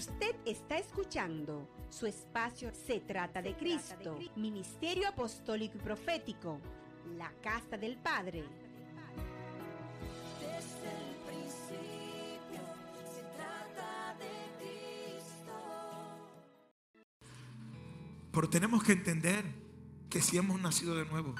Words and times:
Usted 0.00 0.34
está 0.46 0.78
escuchando 0.78 1.68
su 1.90 2.06
espacio 2.06 2.72
Se 2.72 3.00
trata 3.00 3.42
de 3.42 3.54
Cristo, 3.54 4.18
Ministerio 4.34 5.06
Apostólico 5.06 5.76
y 5.76 5.80
Profético, 5.82 6.58
la 7.18 7.30
Casa 7.42 7.76
del 7.76 7.98
Padre. 7.98 8.44
Desde 10.40 10.88
el 10.88 11.16
principio 11.28 12.62
se 13.12 13.20
trata 13.36 14.16
de 14.18 14.32
Cristo. 14.56 15.52
Pero 18.32 18.48
tenemos 18.48 18.82
que 18.82 18.92
entender 18.92 19.44
que 20.08 20.22
si 20.22 20.38
hemos 20.38 20.58
nacido 20.62 20.94
de 20.94 21.04
nuevo, 21.04 21.34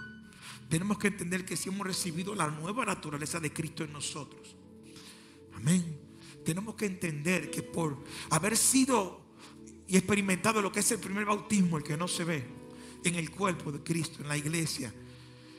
tenemos 0.69 0.99
que 0.99 1.07
entender 1.07 1.47
que 1.47 1.57
si 1.57 1.71
hemos 1.71 1.87
recibido 1.87 2.35
la 2.35 2.49
nueva 2.49 2.85
naturaleza 2.85 3.41
de 3.41 3.55
Cristo 3.55 3.85
en 3.85 3.95
nosotros. 3.95 4.55
Amén. 5.55 6.00
Tenemos 6.51 6.75
que 6.75 6.87
entender 6.87 7.49
que 7.49 7.63
por 7.63 8.03
haber 8.31 8.57
sido 8.57 9.21
y 9.87 9.97
experimentado 9.97 10.61
lo 10.61 10.73
que 10.73 10.81
es 10.81 10.91
el 10.91 10.99
primer 10.99 11.25
bautismo, 11.25 11.79
el 11.79 11.85
que 11.85 11.97
no 11.97 12.09
se 12.09 12.25
ve, 12.25 12.45
en 13.05 13.15
el 13.15 13.31
cuerpo 13.31 13.71
de 13.71 13.81
Cristo, 13.85 14.23
en 14.23 14.27
la 14.27 14.37
iglesia, 14.37 14.93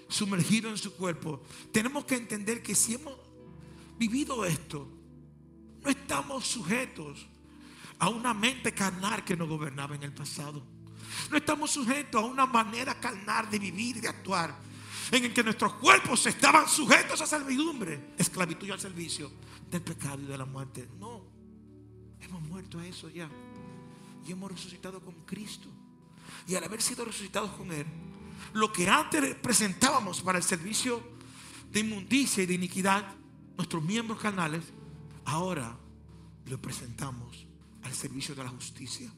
sumergido 0.09 0.69
en 0.69 0.77
su 0.77 0.93
cuerpo, 0.93 1.43
tenemos 1.71 2.03
que 2.03 2.15
entender 2.15 2.61
que 2.61 2.75
si 2.75 2.95
hemos 2.95 3.15
vivido 3.97 4.43
esto, 4.43 4.85
no 5.81 5.89
estamos 5.89 6.45
sujetos 6.45 7.25
a 7.97 8.09
una 8.09 8.33
mente 8.33 8.73
carnal 8.73 9.23
que 9.23 9.37
nos 9.37 9.47
gobernaba 9.47 9.95
en 9.95 10.03
el 10.03 10.13
pasado. 10.13 10.61
No 11.29 11.37
estamos 11.37 11.71
sujetos 11.71 12.21
a 12.21 12.25
una 12.25 12.45
manera 12.45 12.99
carnal 12.99 13.49
de 13.49 13.59
vivir 13.59 14.01
de 14.01 14.09
actuar 14.09 14.59
en 15.11 15.25
el 15.25 15.33
que 15.33 15.43
nuestros 15.43 15.73
cuerpos 15.73 16.25
estaban 16.25 16.67
sujetos 16.67 17.19
a 17.21 17.27
servidumbre, 17.27 18.13
esclavitud 18.17 18.67
y 18.67 18.71
al 18.71 18.79
servicio 18.79 19.31
del 19.69 19.81
pecado 19.81 20.21
y 20.21 20.25
de 20.25 20.37
la 20.37 20.45
muerte. 20.45 20.87
No, 20.99 21.21
hemos 22.21 22.41
muerto 22.43 22.79
a 22.79 22.87
eso 22.87 23.09
ya 23.09 23.29
y 24.25 24.31
hemos 24.31 24.51
resucitado 24.51 25.01
con 25.01 25.13
Cristo. 25.25 25.67
Y 26.47 26.55
al 26.55 26.63
haber 26.63 26.81
sido 26.81 27.03
resucitados 27.03 27.51
con 27.51 27.71
Él, 27.71 27.85
lo 28.53 28.71
que 28.71 28.89
antes 28.89 29.35
presentábamos 29.35 30.21
para 30.21 30.37
el 30.37 30.43
servicio 30.43 31.01
de 31.71 31.81
inmundicia 31.81 32.43
y 32.43 32.45
de 32.45 32.53
iniquidad, 32.53 33.05
nuestros 33.57 33.83
miembros 33.83 34.19
carnales, 34.19 34.63
ahora 35.25 35.77
lo 36.45 36.61
presentamos 36.61 37.45
al 37.83 37.93
servicio 37.93 38.33
de 38.35 38.43
la 38.43 38.49
justicia, 38.49 39.11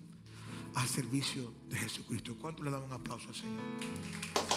al 0.76 0.88
servicio 0.88 1.54
de 1.70 1.78
Jesucristo. 1.78 2.36
¿Cuánto 2.40 2.64
le 2.64 2.72
damos 2.72 2.88
un 2.88 2.94
aplauso 2.94 3.30
al 3.30 3.36
Señor? 3.36 4.53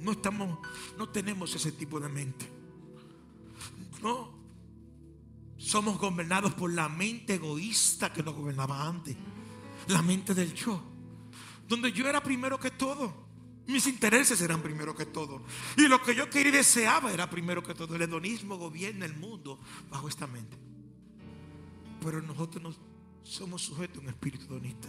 No 0.00 0.12
estamos, 0.12 0.58
no 0.96 1.08
tenemos 1.08 1.54
ese 1.54 1.72
tipo 1.72 2.00
de 2.00 2.08
mente. 2.08 2.48
No. 4.02 4.40
Somos 5.58 5.98
gobernados 5.98 6.54
por 6.54 6.72
la 6.72 6.88
mente 6.88 7.34
egoísta 7.34 8.12
que 8.12 8.22
nos 8.22 8.34
gobernaba 8.34 8.86
antes. 8.86 9.14
La 9.88 10.00
mente 10.00 10.34
del 10.34 10.54
yo. 10.54 10.82
Donde 11.68 11.92
yo 11.92 12.08
era 12.08 12.22
primero 12.22 12.58
que 12.58 12.70
todo. 12.70 13.28
Mis 13.66 13.86
intereses 13.86 14.40
eran 14.40 14.62
primero 14.62 14.96
que 14.96 15.06
todo. 15.06 15.44
Y 15.76 15.86
lo 15.86 16.02
que 16.02 16.14
yo 16.14 16.28
quería 16.30 16.48
y 16.48 16.56
deseaba 16.56 17.12
era 17.12 17.28
primero 17.28 17.62
que 17.62 17.74
todo. 17.74 17.94
El 17.94 18.02
hedonismo 18.02 18.56
gobierna 18.56 19.04
el 19.04 19.16
mundo 19.16 19.60
bajo 19.90 20.08
esta 20.08 20.26
mente. 20.26 20.56
Pero 22.02 22.22
nosotros 22.22 22.62
no 22.62 22.74
somos 23.22 23.62
sujetos 23.62 23.98
a 23.98 24.00
un 24.00 24.08
espíritu 24.08 24.46
hedonista. 24.46 24.88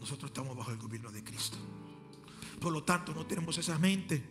Nosotros 0.00 0.30
estamos 0.30 0.56
bajo 0.56 0.72
el 0.72 0.78
gobierno 0.78 1.12
de 1.12 1.22
Cristo. 1.22 1.56
Por 2.62 2.72
lo 2.72 2.84
tanto, 2.84 3.12
no 3.12 3.26
tenemos 3.26 3.58
esa 3.58 3.76
mente. 3.76 4.22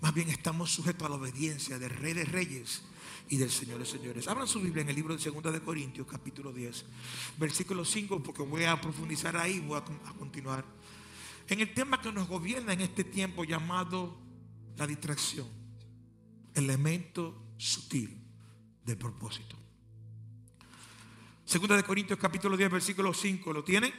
Más 0.00 0.14
bien 0.14 0.28
estamos 0.28 0.70
sujetos 0.70 1.04
a 1.04 1.08
la 1.08 1.16
obediencia 1.16 1.76
del 1.76 1.90
Rey 1.90 2.14
de 2.14 2.24
Reyes 2.24 2.84
y 3.28 3.36
del 3.36 3.50
Señor 3.50 3.80
de 3.80 3.84
Señores. 3.84 4.28
Abran 4.28 4.46
su 4.46 4.60
Biblia 4.60 4.82
en 4.82 4.90
el 4.90 4.94
libro 4.94 5.16
de 5.16 5.30
2 5.30 5.52
de 5.52 5.60
Corintios, 5.60 6.06
capítulo 6.06 6.52
10, 6.52 6.84
versículo 7.36 7.84
5, 7.84 8.22
porque 8.22 8.42
voy 8.42 8.62
a 8.62 8.80
profundizar 8.80 9.36
ahí, 9.36 9.58
voy 9.58 9.76
a, 9.76 9.84
continuar. 10.14 10.64
En 11.48 11.58
el 11.58 11.74
tema 11.74 12.00
que 12.00 12.12
nos 12.12 12.28
gobierna 12.28 12.74
en 12.74 12.80
este 12.80 13.02
tiempo 13.02 13.42
llamado 13.42 14.16
la 14.76 14.86
distracción, 14.86 15.48
elemento 16.54 17.42
sutil 17.56 18.22
del 18.84 18.96
propósito. 18.96 19.56
Segunda 21.44 21.76
de 21.76 21.82
Corintios 21.82 22.20
capítulo 22.20 22.56
10 22.56 22.70
versículo 22.70 23.12
5, 23.12 23.52
¿lo 23.52 23.64
tienen? 23.64 23.92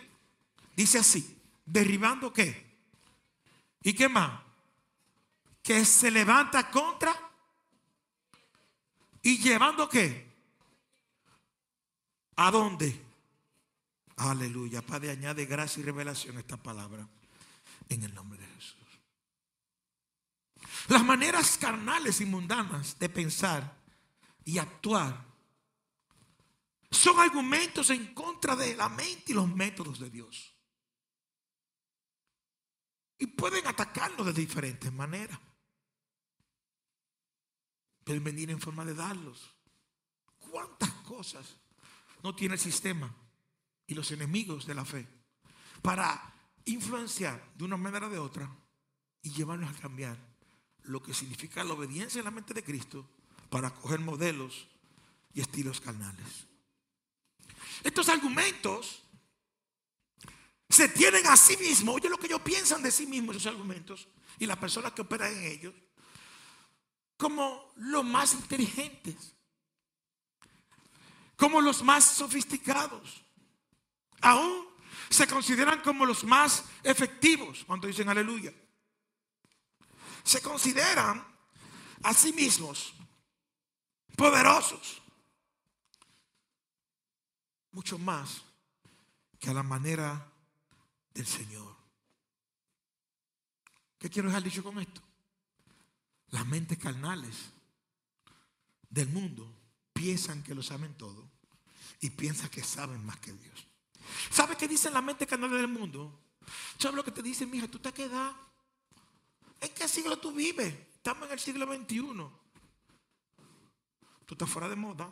Dice 0.78 1.00
así, 1.00 1.42
derribando 1.66 2.31
qué? 2.31 2.69
¿Y 3.82 3.94
qué 3.94 4.10
más? 4.10 4.42
Que 5.62 5.86
se 5.86 6.12
levanta 6.12 6.70
contra 6.70 7.16
y 9.22 9.38
llevando 9.38 9.88
qué? 9.88 10.30
¿A 12.38 12.52
dónde? 12.52 13.06
Aleluya. 14.18 14.82
Padre, 14.82 15.12
añade 15.12 15.46
gracia 15.46 15.82
y 15.82 15.84
revelación 15.84 16.38
a 16.38 16.40
esta 16.40 16.58
palabra 16.58 17.08
en 17.90 18.04
el 18.04 18.14
nombre 18.14 18.40
de 18.40 18.48
Jesús. 18.48 18.76
Las 20.88 21.04
maneras 21.04 21.58
carnales 21.58 22.20
y 22.22 22.26
mundanas 22.26 22.98
de 22.98 23.10
pensar 23.10 23.78
y 24.44 24.58
actuar 24.58 25.26
son 26.92 27.20
argumentos 27.20 27.90
en 27.92 28.14
contra 28.14 28.56
de 28.56 28.76
la 28.76 28.90
mente 28.90 29.26
y 29.28 29.34
los 29.34 29.48
métodos 29.48 30.00
de 30.00 30.10
Dios. 30.10 30.54
Y 33.19 33.28
pueden 33.28 33.68
atacarnos 33.68 34.25
de 34.25 34.34
diferentes 34.34 34.91
maneras. 34.91 35.40
Pueden 38.03 38.24
venir 38.24 38.50
en 38.50 38.59
forma 38.59 38.85
de 38.85 38.96
darlos. 38.96 39.53
¿Cuántas 40.40 40.90
cosas 41.03 41.57
no 42.24 42.34
tiene 42.34 42.56
el 42.56 42.59
sistema 42.59 43.13
y 43.85 43.94
los 43.94 44.12
enemigos 44.12 44.66
de 44.66 44.74
la 44.74 44.85
fe 44.85 45.07
para 45.81 46.34
influenciar 46.66 47.53
de 47.56 47.66
una 47.66 47.78
manera 47.78 48.07
o 48.07 48.09
de 48.09 48.19
otra 48.19 48.50
y 49.22 49.31
llevarnos 49.31 49.69
a 49.69 49.80
cambiar 49.80 50.18
lo 50.84 51.03
que 51.03 51.13
significa 51.13 51.63
la 51.63 51.74
obediencia 51.74 52.19
en 52.19 52.25
la 52.25 52.31
mente 52.31 52.53
de 52.53 52.63
Cristo 52.63 53.09
para 53.50 53.74
coger 53.74 54.00
modelos 54.00 54.68
y 55.34 55.41
estilos 55.41 55.81
carnales? 55.81 56.47
Estos 57.84 58.09
argumentos 58.09 59.03
se 60.69 60.88
tienen 60.90 61.25
a 61.28 61.35
sí 61.35 61.57
mismos. 61.57 61.96
Oye 61.96 62.09
lo 62.09 62.18
que 62.18 62.28
ellos 62.28 62.41
piensan 62.41 62.84
de 62.84 62.91
sí 62.91 63.07
mismos, 63.07 63.35
esos 63.35 63.52
argumentos, 63.52 64.07
y 64.38 64.46
las 64.46 64.57
personas 64.57 64.94
que 64.94 65.02
operan 65.02 65.34
en 65.34 65.44
ellos, 65.44 65.74
como 67.18 67.74
los 67.75 68.06
más 68.06 68.34
inteligentes, 68.34 69.35
como 71.35 71.59
los 71.59 71.84
más 71.84 72.03
sofisticados. 72.03 73.24
Aún 74.22 74.68
se 75.09 75.28
consideran 75.28 75.81
como 75.81 76.06
los 76.06 76.24
más 76.24 76.63
efectivos 76.84 77.63
cuando 77.66 77.88
dicen 77.88 78.09
aleluya. 78.09 78.53
Se 80.24 80.41
consideran 80.41 81.25
a 82.03 82.13
sí 82.13 82.31
mismos 82.34 82.94
poderosos, 84.16 85.01
mucho 87.72 87.97
más 87.97 88.41
que 89.40 89.50
a 89.50 89.53
la 89.53 89.63
manera 89.63 90.30
del 91.19 91.28
Señor. 91.28 91.75
¿Qué 93.97 94.09
quiero 94.09 94.30
dejar 94.30 94.41
dicho 94.41 94.63
con 94.63 94.80
esto? 94.80 95.02
Las 96.30 96.46
mentes 96.46 96.78
carnales 96.78 97.35
del 98.90 99.09
mundo 99.09 99.53
piensan 99.91 100.41
que 100.44 100.56
lo 100.56 100.63
saben 100.63 100.97
todo 100.97 101.30
y 102.00 102.09
piensan 102.12 102.50
que 102.50 102.63
saben 102.63 103.06
más 103.06 103.18
que 103.18 103.34
Dios. 103.34 103.68
¿Sabe 104.31 104.56
qué 104.56 104.66
dicen 104.66 104.94
las 104.94 105.03
mentes 105.03 105.28
carnales 105.28 105.57
del 105.57 105.68
mundo? 105.68 106.18
¿Sabes 106.78 106.96
lo 106.96 107.03
que 107.03 107.12
te 107.12 107.22
dicen, 107.22 107.50
mija? 107.50 107.68
¿Tú 107.68 107.80
te 107.80 107.91
quedas? 107.91 108.34
¿En 109.59 109.74
qué 109.74 109.90
siglo 109.90 110.19
tú 110.19 110.31
vives? 110.31 110.74
Estamos 110.96 111.27
en 111.27 111.33
el 111.33 111.39
siglo 111.39 111.65
XXI. 111.65 111.98
Tú 114.25 114.36
estás 114.36 114.50
fuera 114.50 114.69
de 114.69 114.77
moda. 114.77 115.12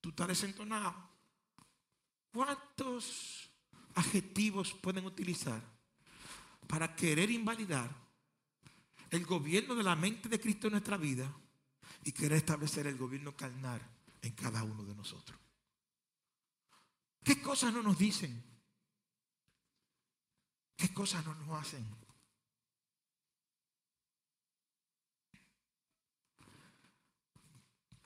Tú 0.00 0.10
estás 0.10 0.28
desentonado. 0.28 0.94
¿Cuántos 2.32 3.50
adjetivos 3.94 4.72
pueden 4.74 5.04
utilizar 5.06 5.62
para 6.66 6.94
querer 6.94 7.30
invalidar 7.30 7.90
el 9.10 9.24
gobierno 9.24 9.74
de 9.74 9.82
la 9.82 9.96
mente 9.96 10.28
de 10.28 10.40
Cristo 10.40 10.66
en 10.66 10.72
nuestra 10.72 10.96
vida 10.96 11.32
y 12.04 12.12
querer 12.12 12.38
establecer 12.38 12.86
el 12.86 12.96
gobierno 12.96 13.36
carnal 13.36 13.80
en 14.22 14.32
cada 14.32 14.62
uno 14.62 14.84
de 14.84 14.94
nosotros? 14.94 15.38
¿Qué 17.22 17.40
cosas 17.40 17.72
no 17.72 17.82
nos 17.82 17.98
dicen? 17.98 18.42
¿Qué 20.76 20.92
cosas 20.92 21.24
no 21.24 21.34
nos 21.34 21.60
hacen? 21.60 21.86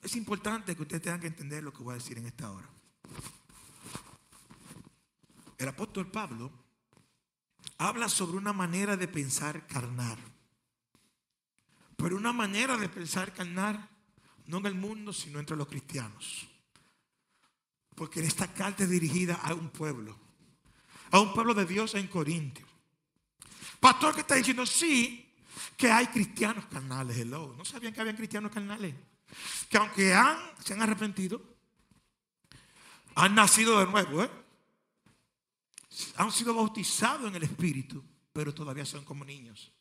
Es 0.01 0.15
importante 0.15 0.75
que 0.75 0.81
ustedes 0.81 1.03
tengan 1.03 1.19
que 1.19 1.27
entender 1.27 1.61
lo 1.61 1.73
que 1.73 1.83
voy 1.83 1.91
a 1.91 1.97
decir 1.97 2.17
en 2.17 2.25
esta 2.25 2.49
hora. 2.49 2.69
El 5.59 5.67
apóstol 5.67 6.09
Pablo 6.09 6.49
habla 7.77 8.07
sobre 8.07 8.37
una 8.37 8.53
manera 8.53 8.95
de 8.95 9.09
pensar 9.09 9.67
carnal. 9.67 10.17
Pero 11.97 12.15
una 12.15 12.31
manera 12.31 12.77
de 12.77 12.87
pensar 12.87 13.33
carnal, 13.33 13.89
no 14.45 14.59
en 14.59 14.65
el 14.67 14.75
mundo, 14.75 15.11
sino 15.11 15.37
entre 15.37 15.57
los 15.57 15.67
cristianos. 15.67 16.47
Porque 17.93 18.21
esta 18.21 18.53
carta 18.53 18.83
es 18.83 18.89
dirigida 18.89 19.35
a 19.35 19.53
un 19.53 19.69
pueblo, 19.69 20.17
a 21.11 21.19
un 21.19 21.33
pueblo 21.33 21.53
de 21.53 21.65
Dios 21.65 21.93
en 21.95 22.07
Corintio. 22.07 22.65
Pastor 23.81 24.15
que 24.15 24.21
está 24.21 24.35
diciendo, 24.35 24.65
sí, 24.65 25.29
que 25.75 25.91
hay 25.91 26.07
cristianos 26.07 26.67
carnales, 26.67 27.17
hello. 27.17 27.53
¿No 27.57 27.65
sabían 27.65 27.93
que 27.93 27.99
habían 27.99 28.15
cristianos 28.15 28.53
carnales? 28.53 28.95
Que 29.69 29.77
aunque 29.77 30.13
han, 30.13 30.37
se 30.63 30.73
han 30.73 30.81
arrepentido, 30.81 31.41
han 33.15 33.35
nacido 33.35 33.77
de 33.81 33.91
nuevo, 33.91 34.23
¿eh? 34.23 34.48
Han 36.15 36.31
sido 36.31 36.53
bautizados 36.53 37.27
en 37.27 37.35
el 37.35 37.43
Espíritu, 37.43 38.03
pero 38.33 38.53
todavía 38.53 38.85
son 38.85 39.03
como 39.03 39.25
niños. 39.25 39.71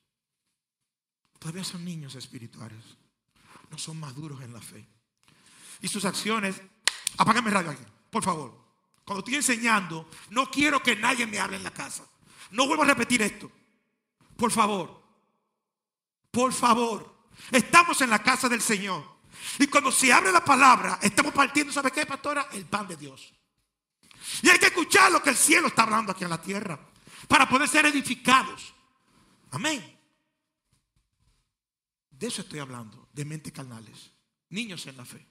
Todavía 1.38 1.64
son 1.64 1.84
niños 1.84 2.14
espirituales. 2.14 2.84
No 3.70 3.78
son 3.78 4.00
maduros 4.00 4.42
en 4.42 4.52
la 4.52 4.60
fe. 4.60 4.86
Y 5.80 5.88
sus 5.88 6.04
acciones, 6.04 6.60
apágame 7.16 7.50
radio 7.50 7.70
aquí, 7.70 7.84
por 8.10 8.24
favor. 8.24 8.66
Cuando 9.04 9.20
estoy 9.20 9.36
enseñando, 9.36 10.08
no 10.30 10.50
quiero 10.50 10.82
que 10.82 10.96
nadie 10.96 11.26
me 11.26 11.38
hable 11.38 11.56
en 11.56 11.62
la 11.62 11.70
casa. 11.70 12.04
No 12.50 12.66
vuelvo 12.66 12.82
a 12.82 12.86
repetir 12.86 13.22
esto. 13.22 13.50
Por 14.36 14.50
favor. 14.50 15.02
Por 16.30 16.52
favor. 16.52 17.16
Estamos 17.50 18.00
en 18.00 18.10
la 18.10 18.22
casa 18.22 18.48
del 18.48 18.60
Señor. 18.60 19.18
Y 19.58 19.66
cuando 19.68 19.90
se 19.90 20.12
abre 20.12 20.32
la 20.32 20.44
palabra, 20.44 20.98
estamos 21.00 21.32
partiendo, 21.32 21.72
¿sabe 21.72 21.90
qué, 21.90 22.04
pastora? 22.04 22.48
El 22.52 22.66
pan 22.66 22.88
de 22.88 22.96
Dios. 22.96 23.32
Y 24.42 24.48
hay 24.48 24.58
que 24.58 24.66
escuchar 24.66 25.10
lo 25.12 25.22
que 25.22 25.30
el 25.30 25.36
cielo 25.36 25.68
está 25.68 25.82
hablando 25.82 26.12
aquí 26.12 26.24
en 26.24 26.30
la 26.30 26.40
tierra 26.40 26.78
para 27.26 27.48
poder 27.48 27.68
ser 27.68 27.86
edificados. 27.86 28.74
Amén. 29.50 29.98
De 32.10 32.26
eso 32.26 32.42
estoy 32.42 32.58
hablando, 32.58 33.08
de 33.12 33.24
mentes 33.24 33.52
carnales, 33.52 34.10
niños 34.50 34.86
en 34.86 34.96
la 34.96 35.04
fe. 35.04 35.24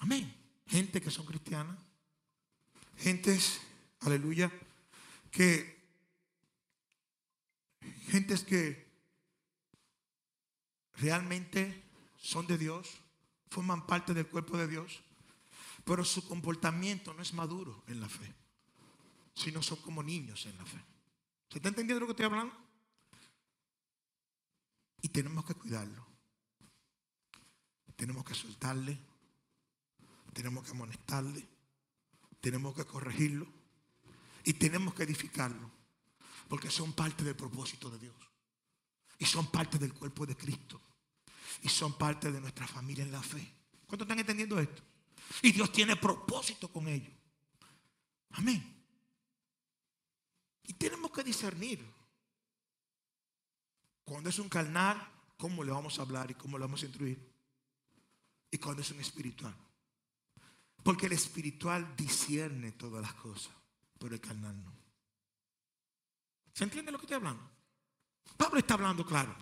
Amén. 0.00 0.34
Gente 0.66 1.00
que 1.00 1.10
son 1.10 1.24
cristianas, 1.26 1.78
gentes, 2.96 3.60
aleluya, 4.00 4.52
que, 5.30 5.80
gentes 8.08 8.44
que 8.44 8.90
realmente 10.94 11.82
son 12.18 12.46
de 12.46 12.58
Dios, 12.58 12.98
forman 13.50 13.86
parte 13.86 14.14
del 14.14 14.26
cuerpo 14.26 14.56
de 14.56 14.68
Dios, 14.68 15.02
pero 15.84 16.04
su 16.04 16.26
comportamiento 16.26 17.12
no 17.14 17.22
es 17.22 17.34
maduro 17.34 17.82
en 17.86 18.00
la 18.00 18.08
fe, 18.08 18.32
sino 19.34 19.62
son 19.62 19.78
como 19.82 20.02
niños 20.02 20.46
en 20.46 20.56
la 20.56 20.64
fe. 20.64 20.82
¿Se 21.48 21.58
está 21.58 21.68
entendiendo 21.68 22.00
lo 22.00 22.06
que 22.06 22.12
estoy 22.12 22.26
hablando? 22.26 22.54
Y 25.02 25.08
tenemos 25.08 25.44
que 25.44 25.54
cuidarlo. 25.54 26.06
Tenemos 27.96 28.24
que 28.24 28.34
soltarle. 28.34 28.98
Tenemos 30.32 30.64
que 30.64 30.70
amonestarle. 30.70 31.46
Tenemos 32.40 32.74
que 32.74 32.84
corregirlo. 32.84 33.46
Y 34.44 34.54
tenemos 34.54 34.94
que 34.94 35.02
edificarlo. 35.02 35.70
Porque 36.48 36.70
son 36.70 36.92
parte 36.92 37.24
del 37.24 37.34
propósito 37.34 37.90
de 37.90 37.98
Dios. 37.98 38.16
Y 39.18 39.24
son 39.24 39.50
parte 39.50 39.78
del 39.78 39.92
cuerpo 39.92 40.24
de 40.24 40.36
Cristo. 40.36 40.80
Y 41.62 41.68
son 41.68 41.98
parte 41.98 42.30
de 42.30 42.40
nuestra 42.40 42.66
familia 42.66 43.04
en 43.04 43.12
la 43.12 43.22
fe. 43.22 43.54
¿Cuántos 43.86 44.06
están 44.06 44.20
entendiendo 44.20 44.58
esto? 44.58 44.82
Y 45.42 45.52
Dios 45.52 45.72
tiene 45.72 45.96
propósito 45.96 46.68
con 46.68 46.88
ellos. 46.88 47.12
Amén. 48.30 48.72
Y 50.64 50.74
tenemos 50.74 51.10
que 51.10 51.22
discernir. 51.24 51.84
Cuando 54.04 54.30
es 54.30 54.38
un 54.38 54.48
carnal, 54.48 54.96
cómo 55.36 55.64
le 55.64 55.72
vamos 55.72 55.98
a 55.98 56.02
hablar 56.02 56.30
y 56.30 56.34
cómo 56.34 56.58
le 56.58 56.64
vamos 56.64 56.82
a 56.82 56.86
instruir. 56.86 57.32
Y 58.50 58.58
cuando 58.58 58.82
es 58.82 58.90
un 58.90 59.00
espiritual. 59.00 59.54
Porque 60.82 61.06
el 61.06 61.12
espiritual 61.12 61.96
discierne 61.96 62.72
todas 62.72 63.02
las 63.02 63.14
cosas, 63.14 63.52
pero 63.98 64.14
el 64.14 64.20
carnal 64.20 64.62
no. 64.62 64.72
¿Se 66.52 66.64
entiende 66.64 66.92
lo 66.92 66.98
que 66.98 67.06
estoy 67.06 67.16
hablando? 67.16 67.48
Pablo 68.36 68.58
está 68.58 68.74
hablando 68.74 69.06
claro. 69.06 69.34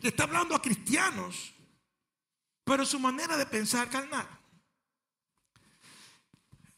Le 0.00 0.08
está 0.08 0.24
hablando 0.24 0.54
a 0.54 0.62
cristianos, 0.62 1.52
pero 2.64 2.84
su 2.84 2.98
manera 2.98 3.36
de 3.36 3.46
pensar 3.46 3.88
carnal. 3.88 4.26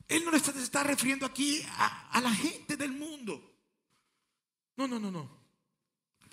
Él 0.09 0.25
no 0.25 0.31
le 0.31 0.39
está, 0.39 0.83
refiriendo 0.83 1.27
aquí 1.27 1.63
a, 1.77 2.21
la 2.23 2.33
gente 2.33 2.77
del 2.79 2.93
mundo. 2.93 3.41
No, 4.77 4.89
no, 4.89 4.99
no, 4.99 5.11
no. 5.11 5.39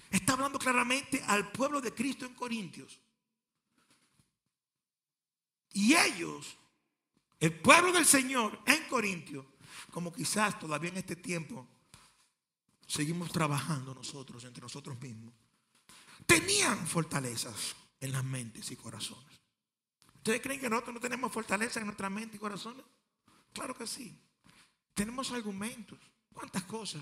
Está 0.10 0.33
hablando 0.33 0.57
claramente 0.57 1.22
al 1.27 1.51
pueblo 1.51 1.81
de 1.81 1.94
Cristo 1.94 2.25
en 2.25 2.33
Corintios. 2.33 3.01
Y 5.74 5.94
ellos, 5.94 6.56
el 7.38 7.54
pueblo 7.60 7.92
del 7.92 8.06
Señor 8.06 8.62
en 8.66 8.88
Corintios, 8.88 9.45
como 9.92 10.13
quizás 10.13 10.57
todavía 10.57 10.92
en 10.92 10.98
este 10.98 11.18
tiempo 11.18 11.68
seguimos 12.88 13.30
trabajando 13.30 13.94
nosotros 13.94 14.45
entre 14.45 14.62
nosotros 14.62 14.98
mismos, 15.01 15.33
tenían 16.25 16.88
fortalezas 16.88 17.75
en 18.00 18.13
las 18.13 18.24
mentes 18.24 18.72
y 18.72 18.77
corazones. 18.77 19.42
¿Ustedes 20.16 20.39
creen 20.39 20.62
que 20.62 20.69
nosotros 20.69 20.94
no 20.94 21.01
tenemos 21.01 21.30
fortaleza 21.30 21.81
en 21.81 21.88
nuestra 21.88 22.10
mente 22.10 22.38
y 22.38 22.39
corazones? 22.39 22.86
Claro 23.56 23.74
que 23.74 23.88
sí. 23.88 24.13
Tenemos 24.94 25.31
argumentos, 25.31 25.98
cuántas 26.34 26.63
cosas 26.63 27.02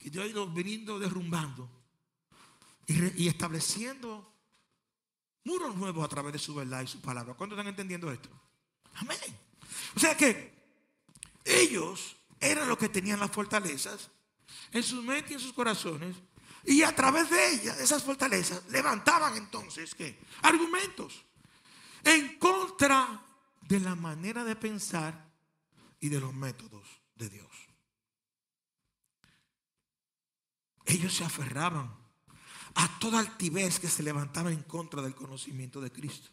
que 0.00 0.10
yo 0.10 0.22
he 0.22 0.28
ido 0.28 0.46
viniendo 0.48 0.98
derrumbando 0.98 1.70
y, 2.86 3.28
estableciendo 3.28 4.34
muros 5.44 5.76
nuevos 5.76 6.04
a 6.04 6.08
través 6.08 6.32
de 6.32 6.38
su 6.40 6.54
verdad 6.56 6.82
y 6.82 6.88
su 6.88 7.00
palabra. 7.00 7.34
¿Cuántos 7.34 7.56
están 7.56 7.68
entendiendo 7.68 8.10
esto? 8.10 8.28
Amén. 8.94 9.18
O 9.94 10.00
sea 10.00 10.16
que 10.16 10.52
ellos 11.44 12.16
eran 12.40 12.68
los 12.68 12.76
que 12.76 12.88
tenían 12.88 13.20
las 13.20 13.30
fortalezas 13.30 14.10
en 14.72 14.82
sus 14.82 15.04
mentes 15.04 15.30
y 15.30 15.34
en 15.34 15.40
sus 15.40 15.52
corazones. 15.52 16.16
Y 16.64 16.82
a 16.82 16.94
través 16.94 17.30
de 17.30 17.54
ellas, 17.54 17.78
esas 17.78 18.02
fortalezas, 18.02 18.68
levantaban 18.70 19.36
entonces 19.36 19.94
¿qué? 19.94 20.18
argumentos 20.42 21.24
en 22.02 22.38
contra 22.38 23.24
de 23.62 23.78
la 23.78 23.94
manera 23.94 24.42
de 24.42 24.56
pensar 24.56 25.29
y 26.00 26.08
de 26.08 26.20
los 26.20 26.34
métodos 26.34 26.86
de 27.14 27.28
Dios. 27.28 27.50
Ellos 30.86 31.14
se 31.14 31.24
aferraban 31.24 31.94
a 32.74 32.98
toda 32.98 33.20
altivez 33.20 33.78
que 33.78 33.88
se 33.88 34.02
levantaba 34.02 34.50
en 34.50 34.62
contra 34.62 35.02
del 35.02 35.14
conocimiento 35.14 35.80
de 35.80 35.92
Cristo. 35.92 36.30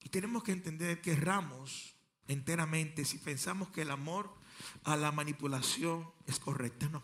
Y 0.00 0.08
tenemos 0.08 0.42
que 0.42 0.52
entender 0.52 1.00
que 1.00 1.12
erramos 1.12 1.94
enteramente 2.26 3.04
si 3.04 3.18
pensamos 3.18 3.68
que 3.70 3.82
el 3.82 3.90
amor 3.90 4.32
a 4.84 4.96
la 4.96 5.12
manipulación 5.12 6.10
es 6.26 6.38
correcta. 6.38 6.88
No. 6.88 7.02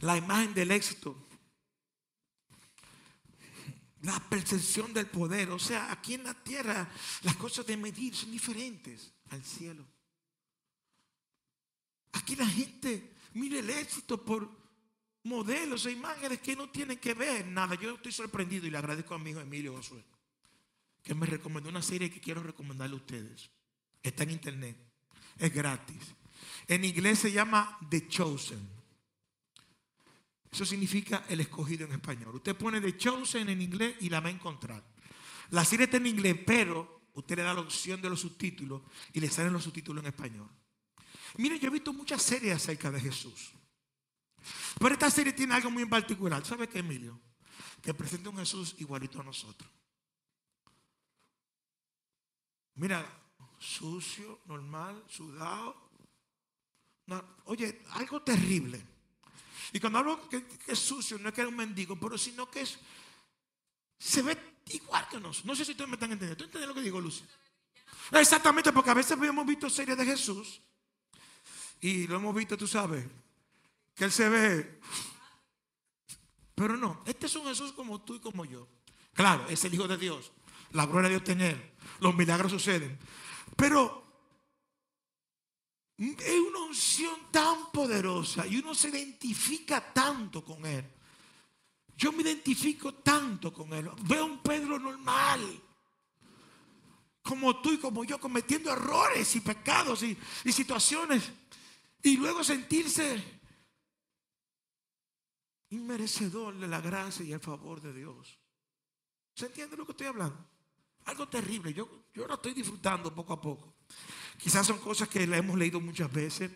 La 0.00 0.16
imagen 0.16 0.54
del 0.54 0.70
éxito, 0.70 1.16
la 4.04 4.20
percepción 4.20 4.92
del 4.92 5.06
poder, 5.06 5.50
o 5.50 5.58
sea, 5.58 5.90
aquí 5.90 6.14
en 6.14 6.24
la 6.24 6.34
tierra 6.34 6.88
las 7.22 7.36
cosas 7.36 7.66
de 7.66 7.76
medir 7.76 8.14
son 8.14 8.30
diferentes 8.30 9.12
al 9.30 9.42
cielo. 9.42 9.84
Aquí 12.12 12.36
la 12.36 12.46
gente 12.46 13.14
mira 13.32 13.58
el 13.58 13.70
éxito 13.70 14.22
por 14.22 14.48
modelos 15.24 15.86
e 15.86 15.92
imágenes 15.92 16.40
que 16.40 16.54
no 16.54 16.68
tienen 16.68 16.98
que 16.98 17.14
ver 17.14 17.46
nada. 17.46 17.76
Yo 17.76 17.94
estoy 17.94 18.12
sorprendido 18.12 18.66
y 18.66 18.70
le 18.70 18.76
agradezco 18.76 19.14
a 19.14 19.18
mi 19.18 19.30
hijo 19.30 19.40
Emilio 19.40 19.74
Josué, 19.74 20.04
que 21.02 21.14
me 21.14 21.24
recomendó 21.24 21.70
una 21.70 21.82
serie 21.82 22.10
que 22.10 22.20
quiero 22.20 22.42
recomendarle 22.42 22.94
a 22.94 22.98
ustedes. 22.98 23.50
Está 24.02 24.24
en 24.24 24.32
internet, 24.32 24.76
es 25.38 25.52
gratis. 25.52 26.14
En 26.68 26.84
inglés 26.84 27.20
se 27.20 27.32
llama 27.32 27.78
The 27.88 28.06
Chosen. 28.06 28.73
Eso 30.54 30.64
significa 30.64 31.24
el 31.28 31.40
escogido 31.40 31.84
en 31.84 31.94
español. 31.94 32.36
Usted 32.36 32.54
pone 32.54 32.80
The 32.80 32.96
Chosen 32.96 33.48
en 33.48 33.60
inglés 33.60 33.96
y 34.02 34.08
la 34.08 34.20
va 34.20 34.28
a 34.28 34.30
encontrar. 34.30 34.84
La 35.50 35.64
serie 35.64 35.86
está 35.86 35.96
en 35.96 36.06
inglés, 36.06 36.38
pero 36.46 37.08
usted 37.14 37.34
le 37.38 37.42
da 37.42 37.52
la 37.52 37.60
opción 37.60 38.00
de 38.00 38.08
los 38.08 38.20
subtítulos 38.20 38.82
y 39.12 39.18
le 39.18 39.28
salen 39.28 39.52
los 39.52 39.64
subtítulos 39.64 40.04
en 40.04 40.10
español. 40.10 40.48
Miren, 41.38 41.58
yo 41.58 41.66
he 41.66 41.72
visto 41.72 41.92
muchas 41.92 42.22
series 42.22 42.54
acerca 42.54 42.88
de 42.92 43.00
Jesús. 43.00 43.50
Pero 44.78 44.94
esta 44.94 45.10
serie 45.10 45.32
tiene 45.32 45.54
algo 45.54 45.72
muy 45.72 45.82
en 45.82 45.90
particular. 45.90 46.46
¿Sabe 46.46 46.68
qué, 46.68 46.78
Emilio? 46.78 47.20
Que 47.82 47.92
presenta 47.92 48.30
un 48.30 48.36
Jesús 48.36 48.76
igualito 48.78 49.20
a 49.20 49.24
nosotros. 49.24 49.68
Mira, 52.76 53.04
sucio, 53.58 54.38
normal, 54.46 55.02
sudado. 55.08 55.90
Oye, 57.46 57.82
algo 57.90 58.22
terrible. 58.22 58.93
Y 59.72 59.80
cuando 59.80 59.98
hablo 59.98 60.28
que, 60.28 60.44
es 60.66 60.78
sucio, 60.78 61.18
no 61.18 61.28
es 61.28 61.34
que 61.34 61.42
es 61.42 61.46
un 61.46 61.56
mendigo, 61.56 61.98
pero 61.98 62.18
sino 62.18 62.50
que 62.50 62.62
es, 62.62 62.78
se 63.98 64.22
ve 64.22 64.36
igual 64.66 65.06
que 65.08 65.18
nosotros. 65.18 65.44
No 65.44 65.54
sé 65.54 65.64
si 65.64 65.72
ustedes 65.72 65.88
me 65.88 65.94
están 65.94 66.12
entendiendo. 66.12 66.36
¿Tú 66.36 66.44
entiendes 66.44 66.68
lo 66.68 66.74
que 66.74 66.82
digo, 66.82 67.00
Lucio? 67.00 67.26
Exactamente, 68.12 68.72
porque 68.72 68.90
a 68.90 68.94
veces 68.94 69.18
hemos 69.20 69.46
visto 69.46 69.70
series 69.70 69.96
de 69.96 70.04
Jesús 70.04 70.60
y 71.80 72.06
lo 72.06 72.16
hemos 72.16 72.34
visto, 72.34 72.56
tú 72.56 72.66
sabes, 72.66 73.04
que 73.94 74.04
él 74.04 74.12
se 74.12 74.28
ve. 74.28 74.80
Pero 76.54 76.76
no, 76.76 77.02
este 77.06 77.26
es 77.26 77.36
un 77.36 77.46
Jesús 77.46 77.72
como 77.72 78.00
tú 78.02 78.14
y 78.14 78.20
como 78.20 78.44
yo. 78.44 78.68
Claro, 79.12 79.46
es 79.48 79.64
el 79.64 79.74
Hijo 79.74 79.88
de 79.88 79.96
Dios. 79.96 80.32
La 80.72 80.86
gloria 80.86 81.08
de 81.08 81.20
Dios 81.20 81.40
él. 81.40 81.72
Los 82.00 82.14
milagros 82.14 82.52
suceden. 82.52 82.98
Pero 83.56 84.03
es 85.96 86.40
una 86.40 86.58
unción 86.60 87.30
tan 87.30 87.70
poderosa 87.70 88.46
y 88.46 88.56
uno 88.56 88.74
se 88.74 88.88
identifica 88.88 89.92
tanto 89.92 90.44
con 90.44 90.66
él. 90.66 90.84
Yo 91.96 92.12
me 92.12 92.22
identifico 92.22 92.94
tanto 92.94 93.52
con 93.52 93.72
él. 93.72 93.88
Veo 94.02 94.26
un 94.26 94.42
Pedro 94.42 94.78
normal. 94.78 95.62
Como 97.22 97.60
tú 97.60 97.72
y 97.72 97.78
como 97.78 98.04
yo, 98.04 98.18
cometiendo 98.18 98.72
errores 98.72 99.36
y 99.36 99.40
pecados 99.40 100.02
y, 100.02 100.18
y 100.44 100.52
situaciones. 100.52 101.30
Y 102.02 102.16
luego 102.16 102.42
sentirse 102.42 103.22
inmerecedor 105.70 106.58
de 106.58 106.66
la 106.68 106.80
gracia 106.80 107.24
y 107.24 107.32
el 107.32 107.40
favor 107.40 107.80
de 107.80 107.92
Dios. 107.92 108.38
¿Se 109.34 109.46
entiende 109.46 109.76
lo 109.76 109.86
que 109.86 109.92
estoy 109.92 110.08
hablando? 110.08 110.53
Algo 111.04 111.28
terrible. 111.28 111.72
Yo, 111.74 112.06
yo 112.14 112.26
lo 112.26 112.34
estoy 112.34 112.54
disfrutando 112.54 113.14
poco 113.14 113.32
a 113.32 113.40
poco. 113.40 113.74
Quizás 114.38 114.66
son 114.66 114.78
cosas 114.78 115.08
que 115.08 115.26
le 115.26 115.36
hemos 115.36 115.58
leído 115.58 115.80
muchas 115.80 116.12
veces. 116.12 116.50